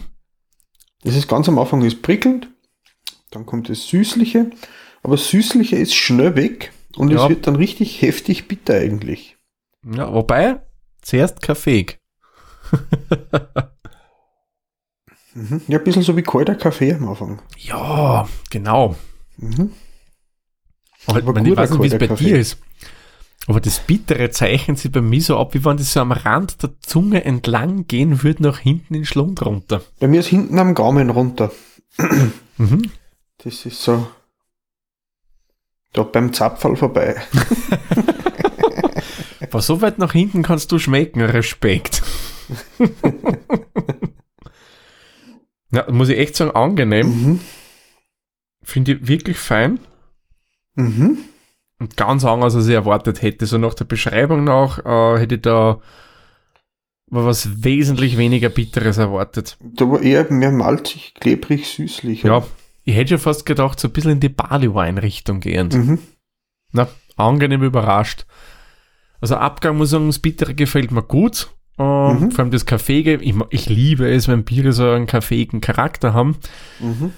Das 1.05 1.15
ist 1.17 1.29
ganz 1.29 1.49
am 1.49 1.59
Anfang 1.59 1.83
ist 1.83 2.03
prickelnd, 2.03 2.49
dann 3.31 3.47
kommt 3.47 3.69
das 3.69 3.87
Süßliche, 3.89 4.51
aber 5.03 5.17
das 5.17 5.29
Süßliche 5.29 5.77
ist 5.77 5.95
schnell 5.95 6.35
weg 6.35 6.73
und 6.97 7.11
Ja. 7.11 7.23
es 7.25 7.29
wird 7.29 7.47
dann 7.47 7.57
richtig 7.57 8.01
heftig 8.03 8.49
bitter 8.49 8.75
eigentlich. 8.75 9.37
Ja, 9.85 10.13
wobei, 10.13 10.61
zuerst 11.03 11.43
kaffeeig. 11.43 12.01
Mhm. 15.35 15.63
Ja, 15.67 15.79
ein 15.79 15.85
bisschen 15.85 16.03
so 16.03 16.17
wie 16.17 16.23
kalter 16.23 16.55
Kaffee 16.55 16.93
am 16.95 17.09
Anfang. 17.09 17.43
Ja, 17.59 18.29
genau. 18.51 18.97
Mhm. 19.37 19.73
Aber, 21.07 21.19
Aber 21.19 21.37
ich 21.41 21.45
guter 21.49 21.57
weiß 21.63 21.71
nicht, 21.71 21.83
wie 21.83 21.87
es 21.89 21.99
bei 21.99 22.07
Kaffee. 22.07 22.25
dir 22.25 22.39
ist. 22.39 22.59
Aber 23.47 23.61
das 23.61 23.81
Bittere 23.81 24.31
zeichnet 24.31 24.79
sich 24.79 24.91
bei 24.91 25.03
mir 25.03 25.21
so 25.21 25.39
ab, 25.39 25.55
wie 25.55 25.65
wenn 25.65 25.77
das 25.77 25.93
so 25.93 26.01
am 26.01 26.13
Rand 26.13 26.63
der 26.63 26.71
Zunge 26.81 27.25
entlang 27.25 27.87
gehen 27.87 28.23
würde, 28.23 28.43
nach 28.43 28.59
hinten 28.59 28.95
in 28.95 29.01
den 29.01 29.07
Schlund 29.07 29.45
runter. 29.45 29.83
Bei 30.01 30.09
mir 30.09 30.21
ist 30.21 30.29
hinten 30.29 30.59
am 30.59 30.75
Gaumen 30.75 31.11
runter. 31.11 31.53
Mhm. 32.57 32.89
Das 33.39 33.67
ist 33.67 33.83
so 33.83 34.07
da 35.95 36.03
beim 36.03 36.33
Zapfall 36.33 36.77
vorbei. 36.77 37.17
Aber 39.41 39.63
so 39.63 39.81
weit 39.81 39.99
nach 39.99 40.13
hinten 40.13 40.43
kannst 40.43 40.71
du 40.73 40.79
schmecken, 40.79 41.21
Respekt. 41.21 42.03
ja, 45.71 45.91
muss 45.91 46.11
ich 46.11 46.19
echt 46.19 46.37
sagen, 46.37 46.51
angenehm. 46.51 47.07
Mhm. 47.07 47.41
Finde 48.63 48.93
ich 48.93 49.09
wirklich 49.09 49.39
fein 49.39 49.81
Mhm. 50.77 51.19
Und 51.81 51.97
ganz 51.97 52.25
anders, 52.25 52.55
als 52.55 52.69
ich 52.69 52.75
erwartet 52.75 53.23
hätte. 53.23 53.47
So 53.47 53.59
nach 53.59 53.75
der 53.75 53.85
Beschreibung 53.85 54.45
nach 54.45 54.79
äh, 54.85 55.19
hätte 55.21 55.35
ich 55.37 55.43
da 55.43 55.81
was 57.07 57.63
wesentlich 57.63 58.17
weniger 58.17 58.49
Bitteres 58.49 58.99
erwartet. 58.99 59.57
Da 59.61 59.89
war 59.89 60.01
eher 60.03 60.31
mehr 60.33 60.51
malzig, 60.51 61.15
klebrig, 61.21 61.67
süßlich. 61.69 62.23
Ja, 62.23 62.45
ich 62.85 62.95
hätte 62.97 63.11
schon 63.11 63.19
fast 63.19 63.47
gedacht, 63.47 63.79
so 63.79 63.89
ein 63.89 63.93
bisschen 63.93 64.13
in 64.13 64.21
die 64.21 64.29
Barley-Wine-Richtung 64.29 65.41
gehend. 65.41 65.75
Mhm. 65.75 65.99
Na, 66.73 66.89
angenehm 67.17 67.63
überrascht. 67.63 68.27
Also 69.21 69.37
Abgang 69.37 69.77
muss 69.77 69.89
ich 69.89 69.93
sagen, 69.93 70.07
das 70.09 70.19
Bittere 70.19 70.55
gefällt 70.55 70.91
mir 70.91 71.03
gut. 71.03 71.51
Ähm, 71.79 72.21
Mhm. 72.21 72.31
Vor 72.31 72.41
allem 72.45 72.51
das 72.53 72.67
Kaffeege. 72.67 73.15
Ich, 73.17 73.35
ich 73.51 73.69
liebe 73.69 74.09
es, 74.09 74.29
wenn 74.29 74.45
Biere 74.45 74.73
so 74.73 74.89
einen 74.91 75.07
kaffeeigen 75.07 75.61
Charakter 75.61 76.15
haben. 76.15 76.37
Mhm. 76.81 77.13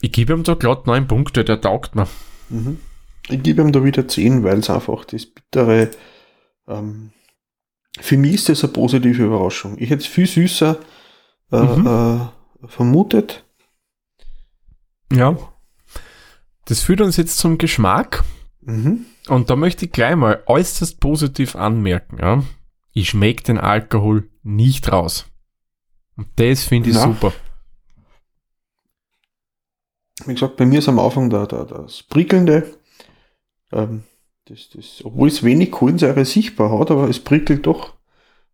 Ich 0.00 0.12
gebe 0.12 0.34
ihm 0.34 0.42
da 0.42 0.54
glatt 0.54 0.86
neun 0.86 1.06
Punkte, 1.08 1.44
der 1.44 1.60
taugt 1.60 1.94
mir. 1.94 2.06
Mhm. 2.50 2.78
Ich 3.28 3.42
gebe 3.42 3.62
ihm 3.62 3.72
da 3.72 3.82
wieder 3.84 4.06
10, 4.06 4.44
weil 4.44 4.58
es 4.58 4.70
einfach 4.70 5.04
das 5.04 5.26
Bittere. 5.26 5.90
Ähm, 6.68 7.10
für 7.98 8.16
mich 8.16 8.34
ist 8.34 8.48
das 8.48 8.62
eine 8.64 8.72
positive 8.72 9.24
Überraschung. 9.24 9.76
Ich 9.78 9.90
hätte 9.90 10.02
es 10.02 10.06
viel 10.06 10.26
süßer 10.26 10.78
äh, 11.52 11.56
Mhm. 11.62 11.86
äh, 11.86 12.68
vermutet. 12.68 13.44
Ja. 15.12 15.36
Das 16.66 16.82
führt 16.82 17.00
uns 17.00 17.16
jetzt 17.16 17.38
zum 17.38 17.58
Geschmack. 17.58 18.24
Mhm. 18.60 19.06
Und 19.28 19.50
da 19.50 19.56
möchte 19.56 19.86
ich 19.86 19.92
gleich 19.92 20.16
mal 20.16 20.42
äußerst 20.46 21.00
positiv 21.00 21.54
anmerken. 21.56 22.18
Ja? 22.20 22.42
Ich 22.92 23.10
schmecke 23.10 23.42
den 23.44 23.58
Alkohol 23.58 24.28
nicht 24.42 24.90
raus. 24.92 25.26
Und 26.16 26.28
das 26.36 26.64
finde 26.64 26.90
ich 26.90 26.96
Na. 26.96 27.02
super. 27.02 27.32
Wie 30.24 30.32
gesagt, 30.34 30.56
bei 30.56 30.64
mir 30.66 30.78
ist 30.78 30.88
am 30.88 30.98
Anfang 30.98 31.28
da, 31.30 31.46
da, 31.46 31.64
das 31.64 32.02
Prickelnde. 32.02 32.75
Ähm, 33.72 34.02
das, 34.46 34.68
das, 34.74 35.02
obwohl 35.04 35.28
es 35.28 35.42
wenig 35.42 35.70
Kohlensäure 35.72 36.24
sichtbar 36.24 36.78
hat, 36.78 36.90
aber 36.90 37.08
es 37.08 37.18
prickelt 37.20 37.66
doch 37.66 37.94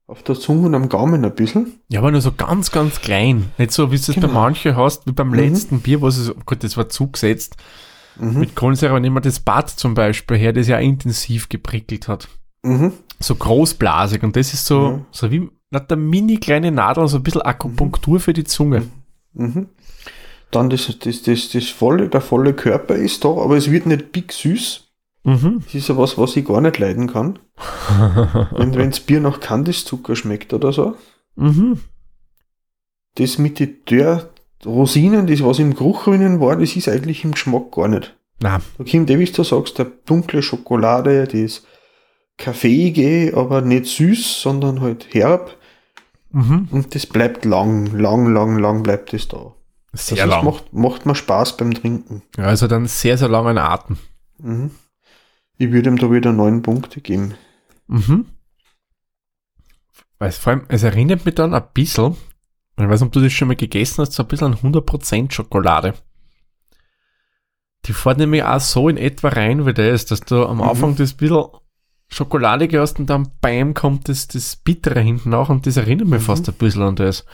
auf 0.07 0.23
der 0.23 0.35
Zunge 0.37 0.66
und 0.66 0.75
am 0.75 0.88
Gaumen 0.88 1.25
ein 1.25 1.35
bisschen. 1.35 1.81
Ja, 1.88 2.00
aber 2.00 2.11
nur 2.11 2.21
so 2.21 2.33
ganz, 2.33 2.71
ganz 2.71 3.00
klein. 3.00 3.50
Nicht 3.59 3.73
so, 3.73 3.90
wie 3.92 3.97
du 3.97 4.00
es 4.00 4.07
bei 4.09 4.14
Genau. 4.14 4.33
manchen 4.33 4.76
hast, 4.76 5.07
wie 5.07 5.12
beim 5.12 5.28
Mhm. 5.28 5.35
letzten 5.35 5.81
Bier, 5.81 6.00
wo 6.00 6.09
es, 6.09 6.31
oh 6.31 6.35
Gott, 6.47 6.64
das 6.64 6.76
war 6.76 6.88
zugesetzt. 6.88 7.57
Mhm. 8.19 8.40
Mit 8.40 8.57
Kohlensäure 8.57 9.00
nehmen 9.00 9.16
wir 9.16 9.21
das 9.21 9.40
Bad 9.40 9.71
zum 9.71 9.95
Beispiel 9.95 10.37
her, 10.37 10.52
das 10.52 10.66
ja 10.69 10.78
intensiv 10.78 11.49
geprickelt 11.49 12.09
hat. 12.09 12.28
Mhm. 12.62 12.92
So 13.21 13.35
großblasig. 13.35 14.23
Und 14.23 14.37
das 14.37 14.52
ist 14.52 14.66
so, 14.66 15.04
so 15.11 15.31
wie 15.31 15.49
na, 15.71 15.81
der 15.81 15.97
mini 15.97 16.37
kleine 16.37 16.71
Nadel, 16.71 17.09
so 17.09 17.16
ein 17.19 17.23
bisschen 17.23 17.40
Akupunktur 17.42 18.21
für 18.21 18.33
die 18.35 18.45
Zunge. 18.45 18.83
Mhm. 19.33 19.69
Dann 20.50 20.69
das, 20.69 20.99
das, 20.99 21.23
das, 21.23 21.49
das 21.50 21.69
volle, 21.69 22.09
der 22.11 22.21
volle 22.21 22.52
Körper 22.52 22.95
ist 22.95 23.25
da, 23.25 23.28
aber 23.28 23.57
es 23.57 23.71
wird 23.71 23.87
nicht 23.87 24.12
big 24.12 24.33
süß. 24.33 24.88
Mhm. 25.25 25.61
Das 25.64 25.75
ist 25.75 25.88
ja 25.88 25.97
was, 25.97 26.19
was 26.19 26.37
ich 26.37 26.45
gar 26.45 26.61
nicht 26.61 26.79
leiden 26.79 27.07
kann. 27.12 27.38
Wenn 28.52 28.75
wenns 28.75 29.00
Bier 29.00 29.21
nach 29.21 29.41
Kandiszucker 29.41 30.17
schmeckt 30.17 30.52
oder 30.52 30.73
so. 30.73 30.97
mhm. 31.37 31.79
Das 33.14 33.38
mit 33.38 33.59
den 33.59 33.76
der 33.91 34.31
Rosinen, 34.64 35.26
das 35.26 35.43
was 35.43 35.59
im 35.59 35.75
Geruch 35.75 36.05
drinnen 36.05 36.41
war, 36.41 36.57
das 36.57 36.76
ist 36.76 36.88
eigentlich 36.88 37.25
im 37.25 37.33
Geschmack 37.33 37.71
gar 37.73 37.88
nicht. 37.88 38.17
Na, 38.41 38.61
Da 38.79 38.85
kommt 38.85 39.11
eh, 39.11 39.19
wie 39.19 39.25
du 39.26 39.43
sagst, 39.45 39.79
der 39.79 39.85
dunkle 40.07 40.43
Schokolade, 40.43 41.26
das 41.29 41.62
Kaffeeige, 42.38 43.35
aber 43.37 43.61
nicht 43.61 43.87
süß, 43.87 44.41
sondern 44.41 44.81
halt 44.81 45.12
herb. 45.14 45.57
mhm. 46.31 46.69
Und 46.71 46.95
das 46.95 47.07
bleibt 47.07 47.45
lang, 47.45 47.87
lang, 47.99 48.33
lang, 48.33 48.59
lang 48.59 48.83
bleibt 48.83 49.12
es 49.14 49.29
da. 49.29 49.55
Sehr 49.93 50.17
das 50.17 50.26
lang. 50.26 50.45
Macht, 50.45 50.73
macht 50.73 51.05
mir 51.07 51.14
Spaß 51.14 51.57
beim 51.59 51.75
Trinken. 51.75 52.23
Ja, 52.37 52.45
also 52.45 52.67
dann 52.67 52.87
sehr, 52.87 53.19
sehr 53.19 53.29
langen 53.29 53.59
Atem. 53.59 53.99
Mhm. 54.38 54.71
Ich 55.62 55.71
würde 55.71 55.90
ihm 55.90 55.97
da 55.97 56.11
wieder 56.11 56.33
neun 56.33 56.61
Punkte 56.62 57.00
geben. 57.00 57.35
Mhm. 57.87 58.26
Weil 60.19 60.28
es 60.31 60.37
vor 60.38 60.52
allem, 60.54 60.64
es 60.66 60.83
erinnert 60.83 61.25
mich 61.25 61.37
dann 61.37 61.54
ein 61.54 61.62
bisschen, 61.73 62.16
ich 62.76 62.88
weiß 62.88 63.00
nicht, 63.00 63.07
ob 63.07 63.12
du 63.12 63.21
das 63.21 63.33
schon 63.33 63.47
mal 63.47 63.54
gegessen 63.54 63.99
hast, 64.02 64.12
so 64.12 64.25
ein 64.25 64.28
bisschen 64.28 64.54
an 64.54 64.73
100% 64.73 65.31
Schokolade. 65.31 65.95
Die 67.85 67.92
fährt 67.92 68.19
nämlich 68.19 68.42
auch 68.42 68.59
so 68.59 68.88
in 68.88 68.97
etwa 68.97 69.28
rein, 69.28 69.64
wie 69.64 69.73
der 69.73 69.92
ist, 69.92 70.11
dass 70.11 70.21
du 70.23 70.45
am 70.47 70.57
Mhm. 70.57 70.62
Anfang 70.64 70.97
das 70.97 71.14
bisschen 71.14 71.45
Schokoladige 72.09 72.81
hast 72.81 72.99
und 72.99 73.07
dann 73.09 73.31
beim 73.40 73.73
kommt 73.73 74.09
das, 74.09 74.26
das 74.26 74.57
Bittere 74.57 75.00
hinten 75.00 75.31
nach 75.31 75.49
und 75.49 75.64
das 75.69 75.76
erinnert 75.76 76.09
mich 76.09 76.23
Mhm. 76.23 76.25
fast 76.25 76.49
ein 76.49 76.54
bisschen 76.57 76.83
an 76.83 76.97
das. 76.97 77.25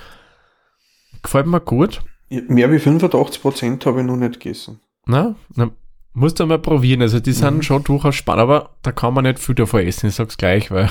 Gefällt 1.23 1.47
mir 1.47 1.61
gut. 1.61 2.03
Mehr 2.29 2.71
wie 2.71 2.79
85% 2.79 3.87
habe 3.87 4.01
ich 4.01 4.07
noch 4.07 4.17
nicht 4.17 4.39
gegessen. 4.39 4.81
Na, 5.07 5.35
na 5.55 5.71
musst 6.19 6.41
du 6.41 6.47
mal 6.47 6.59
probieren. 6.59 7.03
Also 7.03 7.21
die 7.21 7.33
sind 7.33 7.57
Mhm. 7.57 7.63
schon 7.63 7.85
durchaus 7.85 8.15
spannend, 8.15 8.43
aber 8.43 8.77
da 8.83 8.93
kann 8.93 9.15
man 9.15 9.25
nicht 9.25 9.39
viel 9.39 9.55
davon 9.55 9.81
essen, 9.87 10.09
ich 10.09 10.15
sag's 10.15 10.37
gleich, 10.37 10.71
weil 10.71 10.91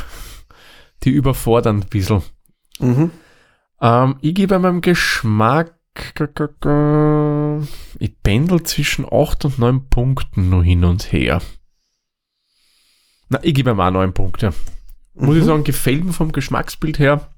die 1.03 1.09
überfordern 1.11 1.77
ein 1.81 1.89
bisschen. 1.89 2.21
Mhm. 2.79 3.11
Ähm, 3.81 4.15
ich 4.21 4.33
gebe 4.35 4.57
meinem 4.59 4.81
Geschmack, 4.81 5.73
ich 7.99 8.21
pendel 8.23 8.63
zwischen 8.63 9.05
8 9.11 9.45
und 9.45 9.59
9 9.59 9.89
Punkten 9.89 10.49
nur 10.49 10.63
hin 10.63 10.83
und 10.83 11.11
her. 11.11 11.41
Na, 13.29 13.39
ich 13.41 13.53
gebe 13.53 13.71
ihm 13.71 13.79
auch 13.79 13.91
9 13.91 14.13
Punkte. 14.13 14.53
Muss 15.15 15.35
ich 15.35 15.41
Mhm. 15.43 15.47
sagen, 15.47 15.63
gefällt 15.63 16.03
mir 16.05 16.13
vom 16.13 16.31
Geschmacksbild 16.31 16.99
her, 16.99 17.29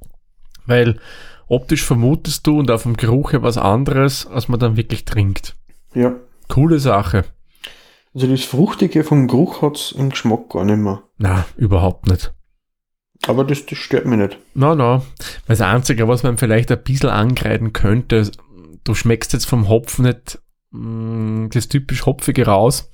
weil 0.65 0.99
optisch 1.47 1.83
vermutest 1.83 2.45
du 2.45 2.59
und 2.59 2.69
auch 2.69 2.81
vom 2.81 2.95
Geruch 2.97 3.31
her 3.31 3.41
was 3.41 3.57
anderes, 3.57 4.27
als 4.27 4.49
man 4.49 4.59
dann 4.59 4.77
wirklich 4.77 5.05
trinkt. 5.05 5.55
Ja. 5.95 6.15
Coole 6.49 6.79
Sache. 6.79 7.25
Also 8.13 8.27
das 8.27 8.43
Fruchtige 8.43 9.03
vom 9.03 9.27
Geruch 9.27 9.61
hat 9.61 9.75
es 9.75 9.91
im 9.91 10.09
Geschmack 10.09 10.49
gar 10.49 10.65
nicht 10.65 10.77
mehr. 10.77 11.03
Na, 11.17 11.45
überhaupt 11.57 12.07
nicht. 12.07 12.33
Aber 13.27 13.43
das, 13.43 13.65
das 13.65 13.77
stört 13.77 14.05
mich 14.05 14.17
nicht. 14.17 14.39
Na, 14.53 14.75
na. 14.75 15.03
Das 15.47 15.61
Einzige, 15.61 16.07
was 16.07 16.23
man 16.23 16.37
vielleicht 16.37 16.71
ein 16.71 16.83
bisschen 16.83 17.09
angreifen 17.09 17.73
könnte, 17.73 18.31
du 18.83 18.93
schmeckst 18.95 19.33
jetzt 19.33 19.45
vom 19.45 19.67
Hopfen 19.67 20.05
nicht 20.05 20.39
mh, 20.71 21.49
das 21.49 21.67
typisch 21.67 22.05
Hopfige 22.05 22.45
raus. 22.45 22.89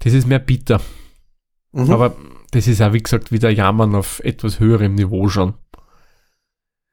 Das 0.00 0.12
ist 0.12 0.26
mehr 0.26 0.38
bitter. 0.38 0.80
Mhm. 1.72 1.90
Aber 1.90 2.16
das 2.52 2.66
ist 2.66 2.80
auch, 2.80 2.92
wie 2.92 3.02
gesagt, 3.02 3.32
wieder 3.32 3.50
Jammern 3.50 3.94
auf 3.94 4.20
etwas 4.20 4.60
höherem 4.60 4.94
Niveau 4.94 5.28
schon. 5.28 5.54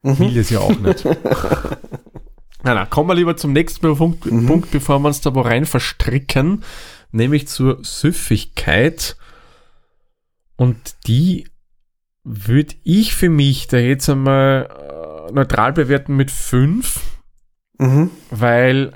Will 0.02 0.32
mhm. 0.32 0.38
es 0.38 0.50
ja 0.50 0.60
auch 0.60 0.78
nicht. 0.78 1.06
na, 2.64 2.74
na, 2.74 2.86
kommen 2.86 3.10
wir 3.10 3.16
lieber 3.16 3.38
zum 3.38 3.54
nächsten 3.54 3.96
Punkt, 3.96 4.26
Mhm. 4.26 4.48
Punkt 4.48 4.72
bevor 4.72 5.00
wir 5.00 5.08
uns 5.08 5.22
da 5.22 5.34
wo 5.34 5.42
rein 5.42 5.66
verstricken, 5.66 6.64
nämlich 7.14 7.48
zur 7.48 7.84
Süffigkeit. 7.84 9.16
Und 10.56 10.96
die 11.08 11.48
würde 12.24 12.76
ich 12.84 13.16
für 13.16 13.30
mich 13.30 13.68
da 13.68 13.78
jetzt 13.78 14.10
einmal 14.10 15.28
äh, 15.30 15.32
neutral 15.34 15.74
bewerten 15.74 16.16
mit 16.16 16.32
5, 16.32 17.00
Mhm. 17.80 18.12
weil 18.30 18.94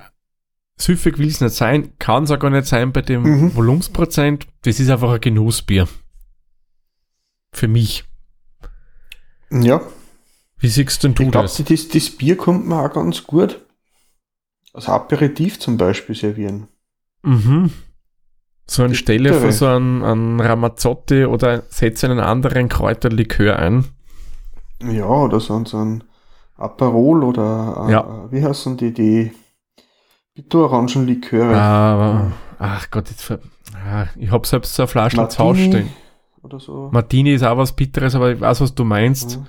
süffig 0.77 1.17
will 1.17 1.27
es 1.27 1.41
nicht 1.41 1.55
sein, 1.55 1.97
kann 1.97 2.23
es 2.25 2.31
auch 2.31 2.39
gar 2.39 2.51
nicht 2.51 2.67
sein 2.67 2.91
bei 2.93 3.01
dem 3.01 3.23
Mhm. 3.23 3.55
Volumensprozent. 3.55 4.47
Das 4.61 4.79
ist 4.79 4.89
einfach 4.89 5.11
ein 5.11 5.21
Genussbier. 5.21 5.87
Für 7.51 7.67
mich. 7.67 8.05
Ja, 9.49 9.81
Wie 10.59 10.67
siehst 10.67 11.03
denn 11.03 11.15
du 11.15 11.23
ich 11.23 11.31
glaube, 11.31 11.47
das? 11.47 11.57
das, 11.63 11.87
das 11.87 12.09
Bier 12.11 12.37
kommt 12.37 12.67
mir 12.67 12.75
auch 12.81 12.93
ganz 12.93 13.23
gut 13.23 13.59
als 14.73 14.87
Aperitif 14.87 15.59
zum 15.59 15.77
Beispiel 15.77 16.15
servieren. 16.15 16.67
Mhm. 17.23 17.71
So 18.69 18.83
anstelle 18.83 19.33
von 19.33 19.51
so 19.51 19.65
einem, 19.67 20.03
einem 20.03 20.39
Ramazzotti 20.41 21.25
oder 21.25 21.63
setze 21.69 22.07
einen 22.09 22.19
anderen 22.19 22.67
Kräuterlikör 22.69 23.57
ein. 23.57 23.85
Ja, 24.83 25.05
oder 25.07 25.39
so, 25.39 25.63
so 25.65 25.77
ein 25.77 26.03
Aperol 26.57 27.23
oder 27.23 27.85
äh, 27.87 27.91
Ja. 27.93 28.27
wie 28.31 28.43
heißen 28.43 28.75
die, 28.77 28.93
die 28.93 29.31
Bitterorangenliköre. 30.35 31.55
Aber, 31.59 32.31
ach 32.59 32.91
Gott, 32.91 33.09
jetzt 33.09 33.31
ah, 33.31 34.07
ich 34.17 34.31
habe 34.31 34.45
selbst 34.45 34.75
so 34.75 34.83
eine 34.83 34.87
Flasche 34.87 35.27
zu 35.29 35.39
Hause 35.39 35.63
stehen. 35.63 35.89
oder 36.43 36.59
so. 36.59 36.89
Martini 36.91 37.33
ist 37.33 37.43
auch 37.43 37.57
was 37.57 37.71
Bitteres, 37.73 38.15
aber 38.15 38.31
ich 38.33 38.39
weiß, 38.41 38.61
was 38.61 38.75
du 38.75 38.83
meinst. 38.83 39.33
Ja. 39.35 39.45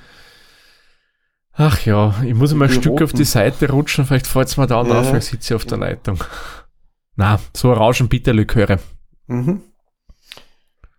Ach 1.60 1.84
ja, 1.84 2.14
ich 2.24 2.34
muss 2.34 2.54
mal 2.54 2.66
ein 2.66 2.70
Stück 2.70 2.94
auf 2.94 3.00
roten. 3.10 3.16
die 3.16 3.24
Seite 3.24 3.68
rutschen, 3.70 4.04
vielleicht 4.06 4.28
fällt 4.28 4.46
es 4.48 4.56
mir 4.56 4.66
da 4.68 4.82
Ja. 4.84 5.00
auf, 5.00 5.12
ich 5.12 5.24
sitze 5.24 5.56
auf 5.56 5.64
der. 5.64 5.78
Leitung. 5.78 6.22
Na, 7.16 7.40
so 7.54 7.70
Orangenbitterliköre. 7.70 8.78
Mhm. 9.28 9.62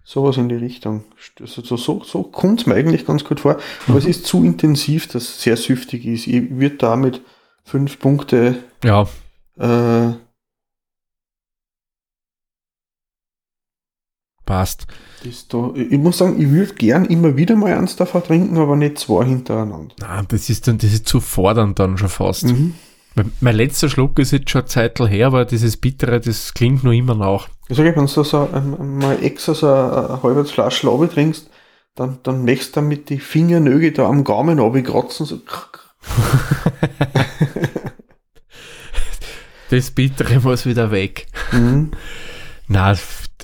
Sowas 0.03 0.37
in 0.37 0.49
die 0.49 0.55
Richtung. 0.55 1.03
Also 1.39 1.61
so, 1.61 1.77
so, 1.77 2.03
so 2.03 2.23
kommt 2.23 2.61
es 2.61 2.65
mir 2.65 2.73
eigentlich 2.73 3.05
ganz 3.05 3.23
gut 3.23 3.41
vor. 3.41 3.59
Aber 3.87 3.97
es 3.97 4.05
ist 4.05 4.25
zu 4.25 4.43
intensiv, 4.43 5.07
dass 5.07 5.23
es 5.23 5.41
sehr 5.43 5.55
süftig 5.55 6.03
ist. 6.05 6.25
Ich 6.25 6.49
würde 6.49 6.77
damit 6.77 7.21
fünf 7.63 7.99
Punkte 7.99 8.63
Ja, 8.83 9.07
äh, 9.59 10.13
passt. 14.45 14.87
da, 15.49 15.71
ich 15.75 15.99
muss 15.99 16.17
sagen, 16.17 16.41
ich 16.41 16.49
würde 16.49 16.73
gern 16.73 17.05
immer 17.05 17.37
wieder 17.37 17.55
mal 17.55 17.77
eins 17.77 17.95
davon 17.95 18.23
trinken, 18.23 18.57
aber 18.57 18.75
nicht 18.75 18.97
zwei 18.97 19.25
hintereinander. 19.25 19.93
Na, 19.99 20.23
das 20.23 20.49
ist 20.49 20.67
dann, 20.67 20.79
das 20.79 20.91
ist 20.91 21.07
zu 21.07 21.19
fordernd 21.21 21.77
dann 21.77 21.99
schon 21.99 22.09
fast. 22.09 22.45
Mhm. 22.45 22.73
Mein, 23.39 23.55
letzter 23.55 23.89
Schluck 23.89 24.19
ist 24.19 24.31
jetzt 24.31 24.49
schon 24.49 24.61
eine 24.61 24.67
Zeit 24.67 24.99
her, 24.99 25.27
aber 25.27 25.45
dieses 25.45 25.77
Bittere, 25.77 26.19
das 26.19 26.53
klingt 26.53 26.83
nur 26.83 26.93
immer 26.93 27.15
nach. 27.15 27.47
Ich 27.67 27.77
sage, 27.77 27.95
wenn 27.95 28.05
du 28.05 28.23
so 28.23 28.49
ein, 28.51 28.97
mal 28.97 29.23
extra 29.23 29.53
so 29.53 29.67
eine, 29.67 30.21
halbe 30.23 30.45
Flasche 30.45 30.87
Laube 30.87 31.09
trinkst, 31.09 31.49
dann, 31.95 32.19
dann 32.23 32.45
möchtest 32.45 32.75
du 32.77 32.81
mit 32.81 33.09
die 33.09 33.19
Fingernögel 33.19 33.91
da 33.91 34.07
am 34.07 34.23
Gaumen 34.23 34.59
runterkratzen, 34.59 35.25
so. 35.25 35.39
Das 39.69 39.91
Bittere 39.91 40.39
muss 40.39 40.65
wieder 40.65 40.91
weg. 40.91 41.27
Mhm. 41.51 41.91
Na, 42.67 42.95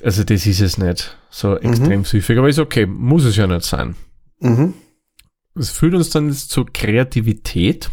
also 0.02 0.24
das 0.24 0.46
ist 0.46 0.60
es 0.60 0.76
nicht. 0.76 1.16
So 1.30 1.56
extrem 1.56 2.04
süffig, 2.04 2.38
aber 2.38 2.48
ist 2.48 2.58
okay, 2.58 2.86
muss 2.86 3.24
es 3.24 3.36
ja 3.36 3.46
nicht 3.46 3.62
sein. 3.62 3.94
Mhm. 4.40 4.74
Das 5.54 5.70
führt 5.70 5.94
uns 5.94 6.10
dann 6.10 6.28
jetzt 6.28 6.50
zur 6.50 6.66
Kreativität. 6.66 7.90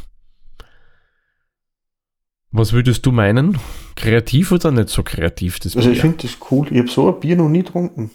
Was 2.55 2.71
würdest 2.71 3.05
du 3.05 3.11
meinen? 3.11 3.57
Kreativ 3.95 4.51
oder 4.51 4.71
nicht 4.71 4.89
so 4.89 5.01
kreativ, 5.03 5.59
das 5.59 5.75
Also 5.75 5.89
ich 5.89 5.95
Bier? 5.95 6.01
finde 6.11 6.27
das 6.27 6.37
cool. 6.51 6.67
Ich 6.71 6.77
habe 6.77 6.87
so 6.87 7.11
ein 7.13 7.19
Bier 7.19 7.35
noch 7.35 7.49
nie 7.49 7.63
getrunken. 7.63 8.11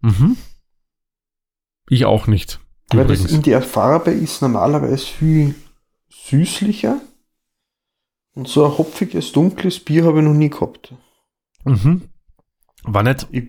Mhm. 0.00 0.36
Ich 1.88 2.04
auch 2.04 2.26
nicht. 2.28 2.60
Weil 2.94 3.06
das 3.06 3.24
in 3.24 3.42
der 3.42 3.60
Farbe 3.60 4.12
ist 4.12 4.40
normalerweise 4.40 5.04
viel 5.04 5.54
süßlicher. 6.10 7.00
Und 8.34 8.48
so 8.48 8.64
ein 8.64 8.78
hopfiges, 8.78 9.32
dunkles 9.32 9.80
Bier 9.80 10.04
habe 10.04 10.20
ich 10.20 10.24
noch 10.24 10.32
nie 10.34 10.48
gehabt. 10.50 10.94
Mhm. 11.64 12.02
War 12.84 13.02
nicht, 13.02 13.26
Ich, 13.30 13.48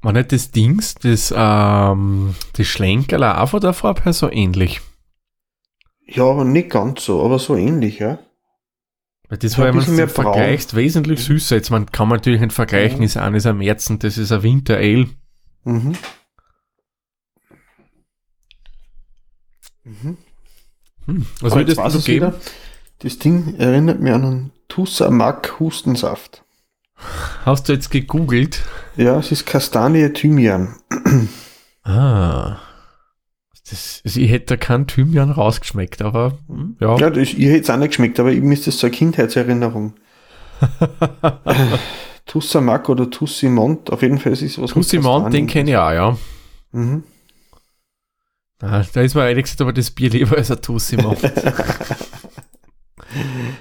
war 0.00 0.12
nicht 0.12 0.30
das 0.32 0.50
Dings, 0.52 0.94
das, 0.94 1.34
ähm, 1.36 2.34
das 2.54 2.66
Schlenkerl 2.66 3.24
auch 3.24 3.48
von 3.48 3.60
der 3.60 3.72
Farbe 3.72 4.04
her 4.04 4.12
so 4.12 4.30
ähnlich? 4.30 4.80
ja, 6.06 6.24
aber 6.24 6.44
nicht 6.44 6.70
ganz 6.70 7.04
so, 7.04 7.24
aber 7.24 7.38
so 7.38 7.56
ähnlich, 7.56 7.98
ja. 7.98 8.18
Weil 9.32 9.38
das 9.38 9.52
Ja, 9.52 9.60
war, 9.60 9.68
wenn 9.68 9.76
man 9.76 9.98
es 9.98 10.12
vergleicht, 10.12 10.76
wesentlich 10.76 11.24
süßer. 11.24 11.56
Jetzt 11.56 11.70
man 11.70 11.86
kann 11.86 12.06
man 12.06 12.18
natürlich 12.18 12.42
nicht 12.42 12.52
vergleichen, 12.52 13.02
ist 13.02 13.16
eines 13.16 13.46
am 13.46 13.56
Märzen, 13.56 13.98
das 13.98 14.18
ist 14.18 14.30
ein 14.30 14.42
Winter 14.42 14.76
Ale. 14.76 15.08
Mhm. 15.64 15.94
Mhm. 19.84 20.18
Hm. 21.06 21.26
Was 21.40 21.54
würdest 21.54 21.78
du 21.78 22.02
geben? 22.02 22.26
wieder. 22.26 22.40
Das 22.98 23.18
Ding 23.18 23.54
erinnert 23.56 24.00
mich 24.00 24.12
an 24.12 24.22
einen 24.22 24.52
Tussamak 24.68 25.58
Hustensaft. 25.58 26.44
Hast 27.46 27.70
du 27.70 27.72
jetzt 27.72 27.90
gegoogelt? 27.90 28.62
Ja, 28.98 29.18
es 29.18 29.32
ist 29.32 29.46
Kastanie 29.46 30.12
Thymian. 30.12 30.76
Ah. 31.84 32.58
Also 34.04 34.20
ich 34.20 34.30
hätte 34.30 34.46
da 34.46 34.56
keinen 34.56 34.86
Thymian 34.86 35.30
rausgeschmeckt, 35.30 36.02
aber 36.02 36.38
hm, 36.48 36.76
ja. 36.80 36.96
Ja, 36.98 37.10
das, 37.10 37.34
ihr 37.34 37.50
hätte 37.52 37.62
es 37.62 37.70
auch 37.70 37.76
nicht 37.76 37.88
geschmeckt, 37.88 38.18
aber 38.18 38.32
mir 38.32 38.52
ist 38.52 38.66
das 38.66 38.78
so 38.78 38.86
eine 38.86 38.96
Kindheitserinnerung. 38.96 39.94
Tussamak 42.26 42.88
oder 42.88 43.10
Tussimont, 43.10 43.92
auf 43.92 44.02
jeden 44.02 44.18
Fall 44.18 44.32
ist 44.32 44.42
es 44.42 44.60
was. 44.60 44.70
Tussimont, 44.70 45.32
den 45.32 45.46
kenne 45.46 45.70
ich 45.70 45.76
auch, 45.76 45.92
ja. 45.92 46.16
Mhm. 46.72 47.04
Ah, 48.60 48.84
da 48.92 49.00
ist 49.00 49.14
mir 49.14 49.28
ehrlich 49.28 49.44
gesagt 49.44 49.60
aber 49.60 49.72
das 49.72 49.90
Bier 49.90 50.10
lieber 50.10 50.36
als 50.36 50.50
ein 50.50 50.60
Tussimont. 50.62 51.18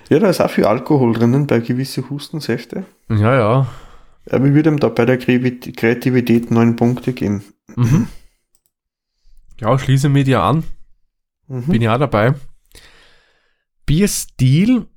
Ja, 0.10 0.20
da 0.20 0.30
ist 0.30 0.42
auch 0.42 0.50
viel 0.50 0.66
Alkohol 0.66 1.14
drinnen 1.14 1.48
bei 1.48 1.60
gewissen 1.60 2.10
Hustensäfte. 2.10 2.86
ja, 3.10 3.36
ja. 3.36 3.68
Aber 4.30 4.46
ich 4.46 4.54
würde 4.54 4.70
ihm 4.70 4.80
da 4.80 4.90
bei 4.90 5.06
der 5.06 5.18
Kreativität 5.18 6.52
neun 6.52 6.76
Punkte 6.76 7.12
geben. 7.14 7.44
Mhm. 7.76 8.08
Ja, 9.62 9.78
schließe 9.78 10.10
mich 10.10 10.26
dir 10.26 10.42
an. 10.42 10.64
Mhm. 11.48 11.68
Bin 11.68 11.88
auch 11.88 12.00
dabei. 12.00 12.34
Bierstil 13.86 14.88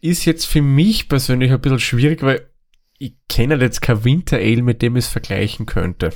ist 0.00 0.24
jetzt 0.24 0.46
für 0.46 0.62
mich 0.62 1.08
persönlich 1.08 1.52
ein 1.52 1.60
bisschen 1.60 1.78
schwierig, 1.78 2.22
weil 2.22 2.48
ich 2.98 3.16
kenne 3.28 3.56
jetzt 3.56 3.82
kein 3.82 4.04
Winter 4.04 4.36
Ale, 4.36 4.62
mit 4.62 4.80
dem 4.80 4.96
ich 4.96 5.04
es 5.04 5.10
vergleichen 5.10 5.66
könnte. 5.66 6.10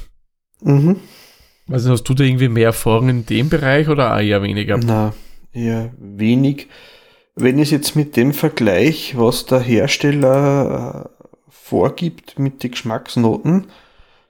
Mhm. 0.62 0.96
Also 1.70 1.90
hast 1.90 2.04
du 2.04 2.14
da 2.14 2.24
irgendwie 2.24 2.48
mehr 2.48 2.66
Erfahrung 2.66 3.10
in 3.10 3.26
dem 3.26 3.50
Bereich 3.50 3.88
oder 3.88 4.14
auch 4.14 4.20
eher 4.20 4.42
weniger? 4.42 4.78
Na, 4.78 5.12
eher 5.52 5.92
wenig. 5.98 6.68
Wenn 7.34 7.58
ich 7.58 7.70
jetzt 7.70 7.94
mit 7.94 8.16
dem 8.16 8.32
Vergleich, 8.32 9.16
was 9.18 9.44
der 9.46 9.60
Hersteller 9.60 11.10
äh, 11.12 11.26
vorgibt 11.50 12.38
mit 12.38 12.62
den 12.62 12.70
Geschmacksnoten, 12.70 13.66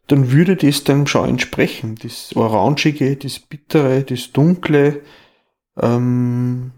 dann 0.08 0.32
würde 0.32 0.56
das 0.56 0.84
dann 0.84 1.06
schon 1.06 1.28
entsprechen. 1.28 1.94
Das 2.02 2.34
Orangige, 2.34 3.16
das 3.16 3.38
Bittere, 3.38 4.02
das 4.02 4.32
Dunkle. 4.32 5.02
Ähm, 5.80 6.72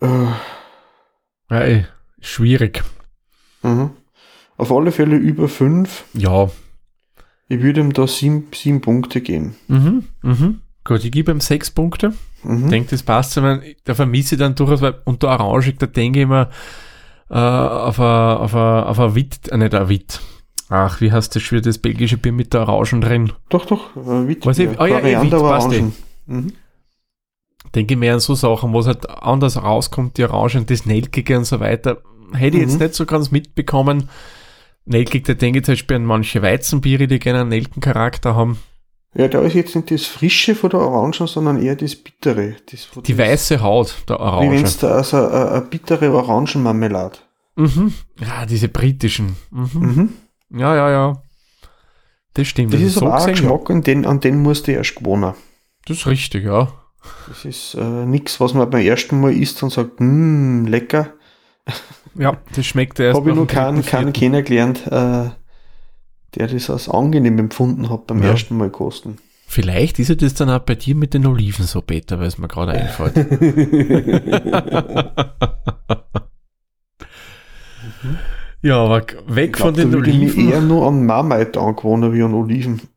äh, 0.00 0.26
ey, 1.48 1.86
schwierig. 2.20 2.84
mhm. 3.62 3.90
Auf 4.56 4.70
alle 4.70 4.92
Fälle 4.92 5.16
über 5.16 5.48
fünf. 5.48 6.04
Ja. 6.12 6.50
Ich 7.48 7.62
würde 7.62 7.80
ihm 7.80 7.94
da 7.94 8.06
sieben, 8.06 8.48
sieben 8.54 8.82
Punkte 8.82 9.22
geben. 9.22 9.56
Mhm, 9.68 10.04
mhm. 10.22 10.60
Gut, 10.84 11.02
ich 11.04 11.10
gebe 11.10 11.32
ihm 11.32 11.40
sechs 11.40 11.70
Punkte. 11.70 12.12
Mhm. 12.42 12.64
Ich 12.64 12.70
denke, 12.70 12.90
das 12.90 13.02
passt. 13.02 13.38
aber 13.38 13.62
Da 13.84 13.94
vermisse 13.94 14.34
ich 14.34 14.38
dann 14.38 14.54
durchaus, 14.54 14.82
weil 14.82 15.00
unter 15.06 15.28
Orangig, 15.28 15.78
da 15.78 15.86
denke 15.86 16.20
ich 16.20 16.24
immer 16.24 16.50
äh, 17.30 17.34
auf 17.34 17.98
ein 18.00 18.04
auf 18.38 18.54
a, 18.54 18.82
auf 18.82 18.98
a 18.98 19.14
Witt, 19.14 19.48
äh, 19.48 19.56
nicht 19.56 19.74
ein 19.74 19.88
Witt. 19.88 20.20
Ach, 20.68 21.00
wie 21.00 21.10
heißt 21.10 21.34
das 21.34 21.42
schon 21.42 21.62
das 21.62 21.78
belgische 21.78 22.16
Bier 22.16 22.32
mit 22.32 22.52
der 22.54 22.68
Orangen 22.68 23.00
drin? 23.00 23.32
Doch, 23.48 23.66
doch, 23.66 23.96
äh, 23.96 24.28
Witbier. 24.28 24.46
Was 24.50 24.58
ich- 24.58 24.78
ah 24.80 24.86
ja, 24.86 25.00
eh, 25.00 25.20
Witt, 25.22 25.30
passt 25.30 25.66
Orangen. 25.66 25.94
Mhm. 26.26 26.52
Denke 27.74 27.94
ich 27.94 28.00
mehr 28.00 28.14
an 28.14 28.20
so 28.20 28.34
Sachen, 28.34 28.72
wo 28.72 28.80
es 28.80 28.86
halt 28.86 29.08
anders 29.08 29.56
rauskommt, 29.62 30.16
die 30.18 30.24
Orangen, 30.24 30.66
das 30.66 30.86
Nelkige 30.86 31.38
und 31.38 31.44
so 31.44 31.60
weiter. 31.60 31.98
Hätte 32.32 32.56
ich 32.56 32.62
jetzt 32.62 32.74
Mhm. 32.74 32.82
nicht 32.82 32.94
so 32.94 33.06
ganz 33.06 33.30
mitbekommen. 33.30 34.08
Nelkig, 34.86 35.24
da 35.24 35.34
denke 35.34 35.58
ich 35.58 35.64
zum 35.64 35.72
Beispiel 35.72 35.96
an 35.96 36.04
manche 36.06 36.42
Weizenbiere, 36.42 37.06
die 37.06 37.18
gerne 37.18 37.40
einen 37.40 37.50
Nelkencharakter 37.50 38.34
haben. 38.34 38.58
Ja, 39.14 39.26
da 39.26 39.40
ist 39.42 39.54
jetzt 39.54 39.74
nicht 39.74 39.90
das 39.90 40.06
Frische 40.06 40.54
von 40.54 40.70
der 40.70 40.80
Orange, 40.80 41.26
sondern 41.26 41.60
eher 41.60 41.74
das 41.74 41.96
Bittere. 41.96 42.54
Das, 42.70 42.88
Die 43.04 43.14
das, 43.16 43.18
weiße 43.26 43.60
Haut 43.60 43.94
der 44.08 44.16
Wie 44.16 44.20
wenn 44.20 44.26
Orange. 44.28 44.62
es 44.62 44.78
da 44.78 44.90
also 44.92 45.16
eine, 45.16 45.50
eine 45.50 45.60
bittere 45.62 46.12
Orangenmarmelade. 46.12 47.18
Mhm. 47.56 47.92
Ja, 48.20 48.46
diese 48.46 48.68
britischen. 48.68 49.36
Mhm. 49.50 49.70
Mhm. 50.50 50.58
Ja, 50.60 50.74
ja, 50.76 50.90
ja. 50.90 51.22
Das 52.34 52.46
stimmt. 52.46 52.72
Das 52.72 52.80
Also 52.80 52.86
ist 53.00 53.02
aber 53.02 53.16
auch 53.16 53.26
ein. 53.26 53.32
Geschmack, 53.34 53.70
an 53.70 53.82
den, 53.82 54.06
an 54.06 54.20
den 54.20 54.40
musst 54.42 54.68
du 54.68 54.72
erst 54.72 54.94
gewohnen. 54.94 55.34
Das 55.86 55.96
ist 55.98 56.06
richtig, 56.06 56.44
ja. 56.44 56.68
Das 57.28 57.44
ist 57.44 57.74
äh, 57.74 57.82
nichts, 58.06 58.38
was 58.40 58.54
man 58.54 58.70
beim 58.70 58.82
ersten 58.86 59.20
Mal 59.20 59.32
isst 59.32 59.60
und 59.64 59.70
sagt, 59.72 59.98
mmm, 60.00 60.66
lecker. 60.66 61.14
Ja, 62.14 62.36
das 62.54 62.66
schmeckt 62.66 63.00
erst 63.00 63.16
Habe 63.18 63.30
ich 63.30 63.36
noch 63.36 63.46
keinen, 63.46 63.84
keinen 63.84 64.12
kennengelernt, 64.12 64.86
äh, 64.86 65.30
der 66.36 66.46
das 66.48 66.70
als 66.70 66.88
angenehm 66.88 67.38
empfunden 67.38 67.90
hat 67.90 68.06
beim 68.06 68.22
Ja. 68.22 68.30
ersten 68.30 68.56
Mal 68.56 68.70
kosten. 68.70 69.18
Vielleicht 69.46 69.98
ist 69.98 70.08
ja 70.08 70.14
das 70.14 70.34
dann 70.34 70.48
auch 70.50 70.60
bei 70.60 70.76
dir 70.76 70.94
mit 70.94 71.12
den 71.12 71.26
Oliven 71.26 71.64
so, 71.64 71.80
Peter, 71.80 72.20
weil 72.20 72.28
es 72.28 72.38
mir 72.38 72.46
gerade 72.46 72.70
einfällt. 72.72 73.16
ja, 78.62 78.76
aber 78.82 79.04
weg 79.26 79.54
glaub, 79.54 79.68
von 79.68 79.74
den 79.74 79.90
da 79.90 79.98
würde 79.98 80.10
ich 80.10 80.18
mich 80.18 80.32
Oliven. 80.34 80.52
eher 80.52 80.60
nur 80.60 80.86
an 80.86 81.06
Marmite 81.06 81.58
angewohnt 81.60 82.12
wie 82.12 82.22
an 82.22 82.34
Oliven. 82.34 82.80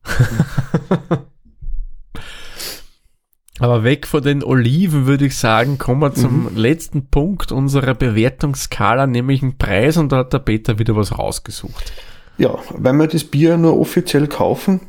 Aber 3.60 3.84
weg 3.84 4.08
von 4.08 4.24
den 4.24 4.44
Oliven 4.44 5.06
würde 5.06 5.28
ich 5.28 5.38
sagen, 5.38 5.78
kommen 5.78 6.02
wir 6.02 6.14
zum 6.14 6.50
Mhm. 6.52 6.58
letzten 6.58 7.06
Punkt 7.06 7.52
unserer 7.52 7.94
Bewertungsskala, 7.94 9.06
nämlich 9.08 9.42
einen 9.44 9.58
Preis 9.58 9.96
und 9.98 10.12
da 10.12 10.18
hat 10.18 10.34
der 10.34 10.40
Peter 10.40 10.80
wieder 10.80 10.96
was 10.98 11.18
rausgesucht. 11.18 11.94
Ja, 12.38 12.58
weil 12.72 12.94
man 12.94 13.10
das 13.10 13.24
Bier 13.24 13.58
nur 13.58 13.80
offiziell 13.80 14.28
kaufen, 14.28 14.82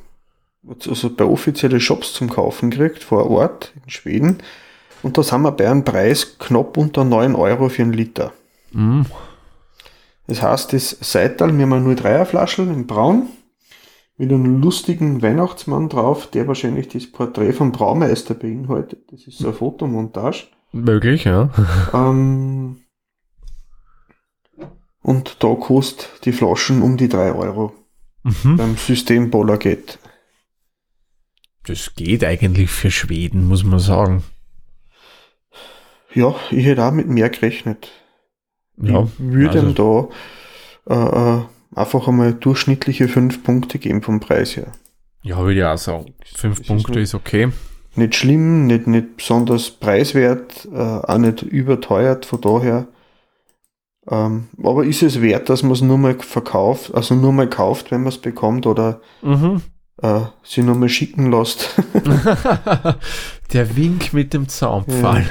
also 0.88 1.10
bei 1.10 1.24
offiziellen 1.24 1.80
Shops 1.80 2.14
zum 2.14 2.30
Kaufen 2.30 2.70
kriegt, 2.70 3.04
vor 3.04 3.30
Ort 3.30 3.72
in 3.84 3.90
Schweden. 3.90 4.38
Und 5.02 5.18
da 5.18 5.22
sind 5.22 5.42
wir 5.42 5.52
bei 5.52 5.68
einem 5.70 5.84
Preis 5.84 6.38
knapp 6.38 6.78
unter 6.78 7.04
9 7.04 7.34
Euro 7.34 7.68
für 7.68 7.82
einen 7.82 7.92
Liter. 7.92 8.32
Mm, 8.72 9.02
Das 10.26 10.40
heißt, 10.40 10.72
das 10.72 10.96
Seital, 11.00 11.54
wir 11.56 11.64
haben 11.66 11.72
eine 11.74 11.94
03er 11.94 12.24
Flaschel 12.24 12.66
in 12.68 12.86
Braun, 12.86 13.28
mit 14.16 14.32
einem 14.32 14.62
lustigen 14.62 15.20
Weihnachtsmann 15.20 15.88
drauf, 15.90 16.28
der 16.28 16.48
wahrscheinlich 16.48 16.88
das 16.88 17.06
Porträt 17.10 17.52
vom 17.52 17.72
Braumeister 17.72 18.32
beinhaltet. 18.34 19.00
Das 19.12 19.26
ist 19.26 19.38
so 19.38 19.48
eine 19.48 19.54
Fotomontage. 19.54 20.44
möglich, 20.72 21.24
ja. 21.24 21.50
Ähm, 21.92 22.78
und 25.04 25.36
da 25.44 25.54
kostet 25.54 26.08
die 26.24 26.32
Flaschen 26.32 26.82
um 26.82 26.96
die 26.96 27.08
3 27.08 27.32
Euro 27.32 27.72
Mhm. 28.24 28.56
beim 28.56 28.76
System 28.76 29.30
Bolagate. 29.30 29.98
Das 31.66 31.94
geht 31.94 32.24
eigentlich 32.24 32.70
für 32.70 32.90
Schweden, 32.90 33.46
muss 33.46 33.62
man 33.64 33.78
sagen. 33.78 34.24
Ja, 36.14 36.34
ich 36.50 36.64
hätte 36.64 36.84
auch 36.84 36.92
mit 36.92 37.08
mehr 37.08 37.28
gerechnet. 37.30 37.90
Ja, 38.80 39.02
ich 39.04 39.10
würde 39.18 39.60
also- 39.60 39.68
ihm 39.68 40.08
da 40.86 40.94
äh, 40.94 41.38
äh, 41.38 41.42
einfach 41.74 42.08
einmal 42.08 42.34
durchschnittliche 42.34 43.08
5 43.08 43.42
Punkte 43.42 43.78
geben 43.78 44.02
vom 44.02 44.20
Preis 44.20 44.56
her. 44.56 44.72
Ja, 45.22 45.38
würde 45.38 45.54
ich 45.60 45.64
auch 45.64 45.78
sagen. 45.78 46.14
Fünf 46.34 46.58
Das 46.58 46.60
ist 46.60 46.66
Punkte 46.68 46.92
nur- 46.92 47.00
ist 47.02 47.14
okay. 47.14 47.48
Nicht 47.96 48.14
schlimm, 48.16 48.66
nicht, 48.66 48.86
nicht 48.86 49.16
besonders 49.16 49.70
preiswert, 49.70 50.66
äh, 50.72 50.76
auch 50.76 51.18
nicht 51.18 51.42
überteuert, 51.42 52.26
von 52.26 52.40
daher. 52.40 52.88
Ähm, 54.10 54.48
aber 54.62 54.84
ist 54.84 55.02
es 55.02 55.20
wert, 55.22 55.48
dass 55.48 55.62
man 55.62 55.72
es 55.72 55.80
nur 55.80 55.96
mal 55.98 56.14
verkauft, 56.18 56.94
also 56.94 57.14
nur 57.14 57.32
mal 57.32 57.48
kauft, 57.48 57.90
wenn 57.90 58.00
man 58.02 58.08
es 58.08 58.18
bekommt 58.18 58.66
oder 58.66 59.00
Mhm. 59.22 59.62
äh, 60.02 60.20
sie 60.42 60.62
nur 60.62 60.74
mal 60.74 60.88
schicken 60.90 61.30
lässt? 61.30 61.70
Der 63.52 63.76
Wink 63.76 64.12
mit 64.12 64.34
dem 64.34 64.48
Zaunpfahl. 64.48 65.24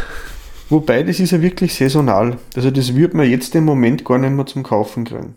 Wobei, 0.70 1.04
das 1.04 1.20
ist 1.20 1.32
ja 1.32 1.42
wirklich 1.42 1.74
saisonal. 1.76 2.38
Also 2.56 2.72
das 2.72 2.96
wird 2.96 3.14
man 3.14 3.30
jetzt 3.30 3.54
im 3.56 3.66
Moment 3.66 4.06
gar 4.06 4.18
nicht 4.18 4.32
mehr 4.32 4.46
zum 4.46 4.64
Kaufen 4.64 5.04
kriegen. 5.04 5.36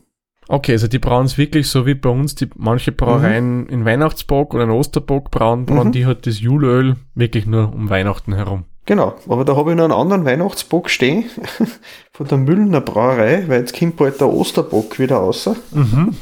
Okay, 0.49 0.73
also 0.73 0.87
die 0.87 1.01
brauen 1.01 1.27
es 1.27 1.37
wirklich 1.37 1.69
so 1.69 1.87
wie 1.87 1.95
bei 1.97 2.09
uns, 2.09 2.37
die 2.37 2.49
manche 2.55 2.93
Brauereien 2.93 3.67
in 3.69 3.85
Weihnachtsbock 3.85 4.55
oder 4.55 4.65
in 4.65 4.71
Osterbock 4.71 5.33
brauen, 5.33 5.67
brauen 5.67 5.89
Mhm. 5.89 5.93
die 5.93 6.07
hat 6.07 6.27
das 6.27 6.41
Julöl 6.41 6.97
wirklich 7.17 7.47
nur 7.47 7.75
um 7.75 7.91
Weihnachten 7.91 8.33
herum. 8.33 8.65
Genau, 8.87 9.15
aber 9.29 9.45
da 9.45 9.57
habe 9.57 9.73
ich 9.73 9.77
noch 9.77 9.85
einen 9.85 9.93
anderen 9.93 10.25
Weihnachtsbock 10.25 10.89
stehen 10.91 11.25
von 12.13 12.29
der 12.29 12.39
Müllner 12.39 12.81
Brauerei, 12.81 13.45
weil 13.49 13.61
jetzt 13.61 13.77
kommt 13.79 13.97
bald 13.97 14.21
der 14.21 14.29
Osterbock 14.29 14.99
wieder 15.01 15.17
raus. 15.17 15.51
Mhm. 15.73 16.15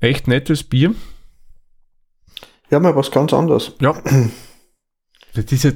Echt 0.00 0.28
nettes 0.28 0.62
Bier. 0.64 0.94
Ja, 2.70 2.80
mal 2.80 2.94
was 2.94 3.10
ganz 3.10 3.32
anderes. 3.32 3.72
Ja. 3.80 3.94
Das, 5.34 5.44
ist 5.52 5.64
ja- 5.64 5.72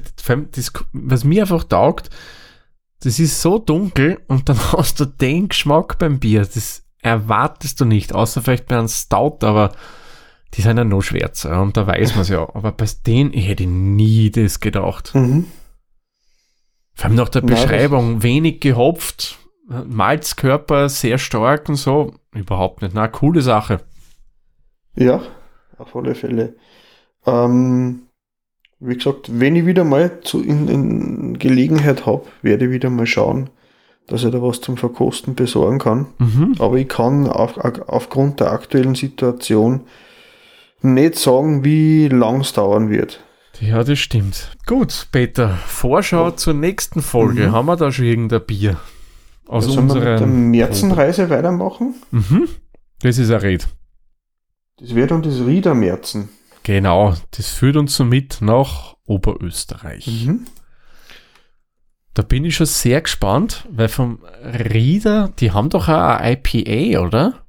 das, 0.51 0.73
was 0.93 1.25
mir 1.25 1.43
einfach 1.43 1.65
taugt, 1.65 2.11
das 3.01 3.19
ist 3.19 3.41
so 3.41 3.59
dunkel 3.59 4.21
und 4.29 4.49
dann 4.49 4.59
hast 4.73 5.01
du 5.01 5.05
den 5.07 5.49
Geschmack 5.49 5.99
beim 5.99 6.19
Bier. 6.21 6.43
Das 6.43 6.83
erwartest 7.01 7.81
du 7.81 7.85
nicht, 7.85 8.15
außer 8.15 8.43
vielleicht 8.43 8.67
bei 8.69 8.79
einem 8.79 8.89
Stout, 8.89 9.39
aber 9.43 9.73
die 10.55 10.63
sind 10.63 10.77
ja 10.77 10.85
noch 10.85 11.01
schwärzer 11.03 11.61
und 11.63 11.77
da 11.77 11.87
weiß 11.87 12.13
man 12.13 12.23
es 12.23 12.29
ja. 12.29 12.43
Aber 12.55 12.73
bei 12.73 12.87
denen, 13.07 13.33
ich 13.33 13.49
hätte 13.49 13.67
nie 13.67 14.31
das 14.31 14.61
gedacht. 14.61 15.15
Mhm. 15.15 15.47
Vor 16.95 17.07
allem 17.07 17.15
nach 17.17 17.31
der 17.31 17.43
Nein, 17.43 17.55
Beschreibung, 17.55 18.23
wenig 18.23 18.61
gehopft, 18.61 19.39
Malzkörper 19.67 20.91
sehr 20.91 21.17
stark 21.17 21.69
und 21.71 21.77
so. 21.77 22.15
Überhaupt 22.35 22.83
nicht. 22.83 22.95
Na, 22.95 23.09
coole 23.09 23.41
Sache. 23.41 23.81
Ja, 24.95 25.23
auf 25.79 25.97
alle 25.97 26.15
Fälle. 26.15 26.55
Ähm, 27.27 28.03
wie 28.81 28.97
gesagt, 28.97 29.31
wenn 29.39 29.57
ich 29.57 29.67
wieder 29.67 29.85
mal 29.85 30.21
zu, 30.23 30.43
in, 30.43 30.69
in 30.69 31.39
Gelegenheit 31.39 32.05
habe, 32.05 32.25
werde 32.43 32.67
ich 32.67 32.71
wieder 32.73 32.91
mal 32.91 33.07
schauen, 33.07 33.51
dass 34.09 34.25
ich 34.25 34.31
da 34.31 34.43
was 34.43 34.61
zum 34.61 34.77
Verkosten 34.77 35.35
besorgen 35.35 35.79
kann. 35.79 36.07
Mhm. 36.19 36.55
Aber 36.59 36.77
ich 36.77 36.89
kann 36.89 37.29
auf, 37.29 37.57
aufgrund 37.59 38.41
der 38.41 38.51
aktuellen 38.51 38.95
Situation 38.95 39.83
nicht 40.83 41.17
sagen, 41.17 41.65
wie 41.65 42.09
lang 42.09 42.41
es 42.41 42.53
dauern 42.53 42.91
wird. 42.91 43.23
Ja, 43.61 43.85
das 43.85 44.01
stimmt. 44.01 44.57
Gut, 44.67 45.07
Peter, 45.13 45.51
Vorschau 45.67 46.33
zur 46.33 46.55
nächsten 46.55 47.03
Folge. 47.03 47.49
Mhm. 47.49 47.53
Haben 47.53 47.67
wir 47.67 47.77
da 47.77 47.93
schon 47.93 48.07
irgendein 48.07 48.45
Bier? 48.45 48.77
Aus 49.47 49.67
Sollen 49.67 49.87
wir 49.89 49.95
mit 49.95 50.05
der. 50.05 50.27
Märzenreise 50.27 51.31
weitermachen? 51.31 51.95
Mhm. 52.11 52.49
Das 53.03 53.19
ist 53.19 53.31
ein 53.31 53.41
Red. 53.41 53.69
Das 54.79 54.95
wird 54.95 55.11
dann 55.11 55.23
das 55.23 55.45
Riedermärzen. 55.45 56.29
Genau, 56.63 57.15
das 57.33 57.49
führt 57.49 57.77
uns 57.77 57.97
somit 57.97 58.39
nach 58.41 58.97
Oberösterreich. 59.05 60.07
Mhm. 60.07 60.47
Da 62.15 62.23
bin 62.23 62.45
ich 62.45 62.57
schon 62.57 62.67
sehr 62.67 63.01
gespannt, 63.01 63.67
weil 63.71 63.89
vom 63.89 64.21
Rieder, 64.43 65.33
die 65.39 65.51
haben 65.51 65.71
doch 65.71 65.89
auch 65.89 66.19
ein 66.19 66.39
IPA, 66.45 67.01
oder? 67.01 67.43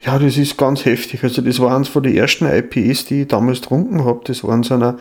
Ja, 0.00 0.18
das 0.18 0.36
ist 0.36 0.56
ganz 0.56 0.84
heftig. 0.84 1.22
Also 1.24 1.42
das 1.42 1.60
war 1.60 1.74
eines 1.74 1.88
von 1.88 2.02
den 2.02 2.16
ersten 2.16 2.46
IPAs, 2.46 3.04
die 3.06 3.22
ich 3.22 3.28
damals 3.28 3.60
getrunken 3.60 4.04
habe. 4.04 4.20
Das 4.24 4.44
war 4.44 4.54
in 4.54 4.62
so 4.62 4.74
einer 4.74 4.98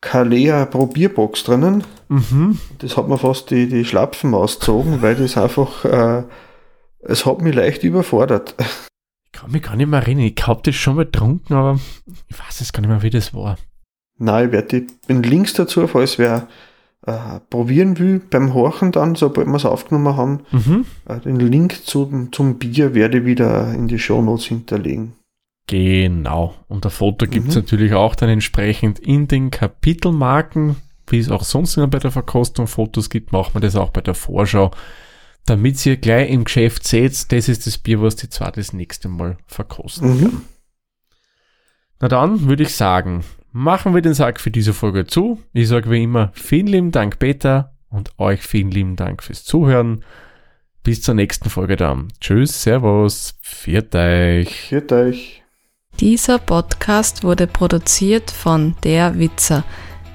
Kalea 0.00 0.66
Probierbox 0.66 1.44
drinnen. 1.44 1.84
Mhm. 2.08 2.58
Das 2.78 2.96
hat 2.96 3.08
mir 3.08 3.18
fast 3.18 3.50
die, 3.50 3.68
die 3.68 3.84
Schlapfen 3.84 4.34
ausgezogen, 4.34 5.02
weil 5.02 5.16
das 5.16 5.36
einfach, 5.36 5.84
äh, 5.84 6.24
es 7.00 7.26
hat 7.26 7.40
mich 7.42 7.54
leicht 7.54 7.82
überfordert. 7.84 8.54
Ich 9.38 9.42
kann 9.42 9.52
mich 9.52 9.62
gar 9.62 9.76
nicht 9.76 9.86
mehr 9.88 10.00
erinnern. 10.00 10.24
Ich 10.36 10.46
habe 10.48 10.60
das 10.64 10.74
schon 10.74 10.96
mal 10.96 11.04
getrunken, 11.04 11.54
aber 11.54 11.78
ich 12.26 12.36
weiß 12.38 12.58
jetzt 12.58 12.72
gar 12.72 12.80
nicht 12.80 12.90
mehr, 12.90 13.02
wie 13.04 13.10
das 13.10 13.32
war. 13.32 13.56
Nein, 14.18 14.46
ich 14.46 14.52
werde 14.52 14.86
den 15.08 15.22
Links 15.22 15.52
dazu, 15.54 15.86
falls 15.86 16.18
wer 16.18 16.48
äh, 17.06 17.38
probieren 17.48 18.00
will, 18.00 18.18
beim 18.18 18.52
Horchen 18.52 18.90
dann, 18.90 19.14
sobald 19.14 19.46
wir 19.46 19.54
es 19.54 19.64
aufgenommen 19.64 20.16
haben, 20.16 20.40
Mhm. 20.50 20.84
äh, 21.08 21.20
den 21.20 21.38
Link 21.38 21.84
zum, 21.84 22.32
zum 22.32 22.58
Bier 22.58 22.94
werde 22.94 23.18
ich 23.18 23.26
wieder 23.26 23.72
in 23.72 23.86
die 23.86 24.00
Shownotes 24.00 24.46
hinterlegen. 24.46 25.12
Genau. 25.68 26.54
Und 26.66 26.84
ein 26.84 26.90
Foto 26.90 27.26
gibt's 27.28 27.54
Mhm. 27.54 27.62
natürlich 27.62 27.92
auch 27.94 28.16
dann 28.16 28.30
entsprechend 28.30 28.98
in 28.98 29.28
den 29.28 29.52
Kapitelmarken, 29.52 30.74
wie 31.06 31.18
es 31.20 31.30
auch 31.30 31.44
sonst 31.44 31.76
immer 31.76 31.86
bei 31.86 32.00
der 32.00 32.10
Verkostung 32.10 32.66
Fotos 32.66 33.08
gibt, 33.08 33.32
machen 33.32 33.54
wir 33.54 33.60
das 33.60 33.76
auch 33.76 33.90
bei 33.90 34.00
der 34.00 34.14
Vorschau, 34.14 34.72
damit 35.48 35.84
ihr 35.86 35.96
gleich 35.96 36.30
im 36.30 36.44
Geschäft 36.44 36.86
seht, 36.86 37.32
das 37.32 37.48
ist 37.48 37.66
das 37.66 37.78
Bier, 37.78 38.02
was 38.02 38.16
die 38.16 38.28
zwei 38.28 38.50
das 38.50 38.72
nächste 38.72 39.08
Mal 39.08 39.38
verkosten. 39.46 40.20
Mhm. 40.20 40.42
Na 42.00 42.08
dann 42.08 42.48
würde 42.48 42.62
ich 42.62 42.74
sagen, 42.74 43.24
machen 43.52 43.94
wir 43.94 44.02
den 44.02 44.14
Sack 44.14 44.40
für 44.40 44.50
diese 44.50 44.72
Folge 44.72 45.06
zu. 45.06 45.42
Ich 45.52 45.68
sage 45.68 45.90
wie 45.90 46.02
immer 46.02 46.30
vielen 46.34 46.66
lieben 46.66 46.92
Dank, 46.92 47.18
Peter, 47.18 47.74
und 47.90 48.12
euch 48.18 48.42
vielen 48.42 48.70
lieben 48.70 48.96
Dank 48.96 49.22
fürs 49.22 49.44
Zuhören. 49.44 50.04
Bis 50.84 51.02
zur 51.02 51.14
nächsten 51.14 51.50
Folge 51.50 51.76
dann. 51.76 52.08
Tschüss, 52.20 52.62
Servus, 52.62 53.34
viert 53.40 53.94
euch. 53.94 54.68
Führt 54.68 54.92
euch. 54.92 55.42
Dieser 56.00 56.38
Podcast 56.38 57.24
wurde 57.24 57.46
produziert 57.46 58.30
von 58.30 58.76
Der 58.84 59.18
Witzer. 59.18 59.64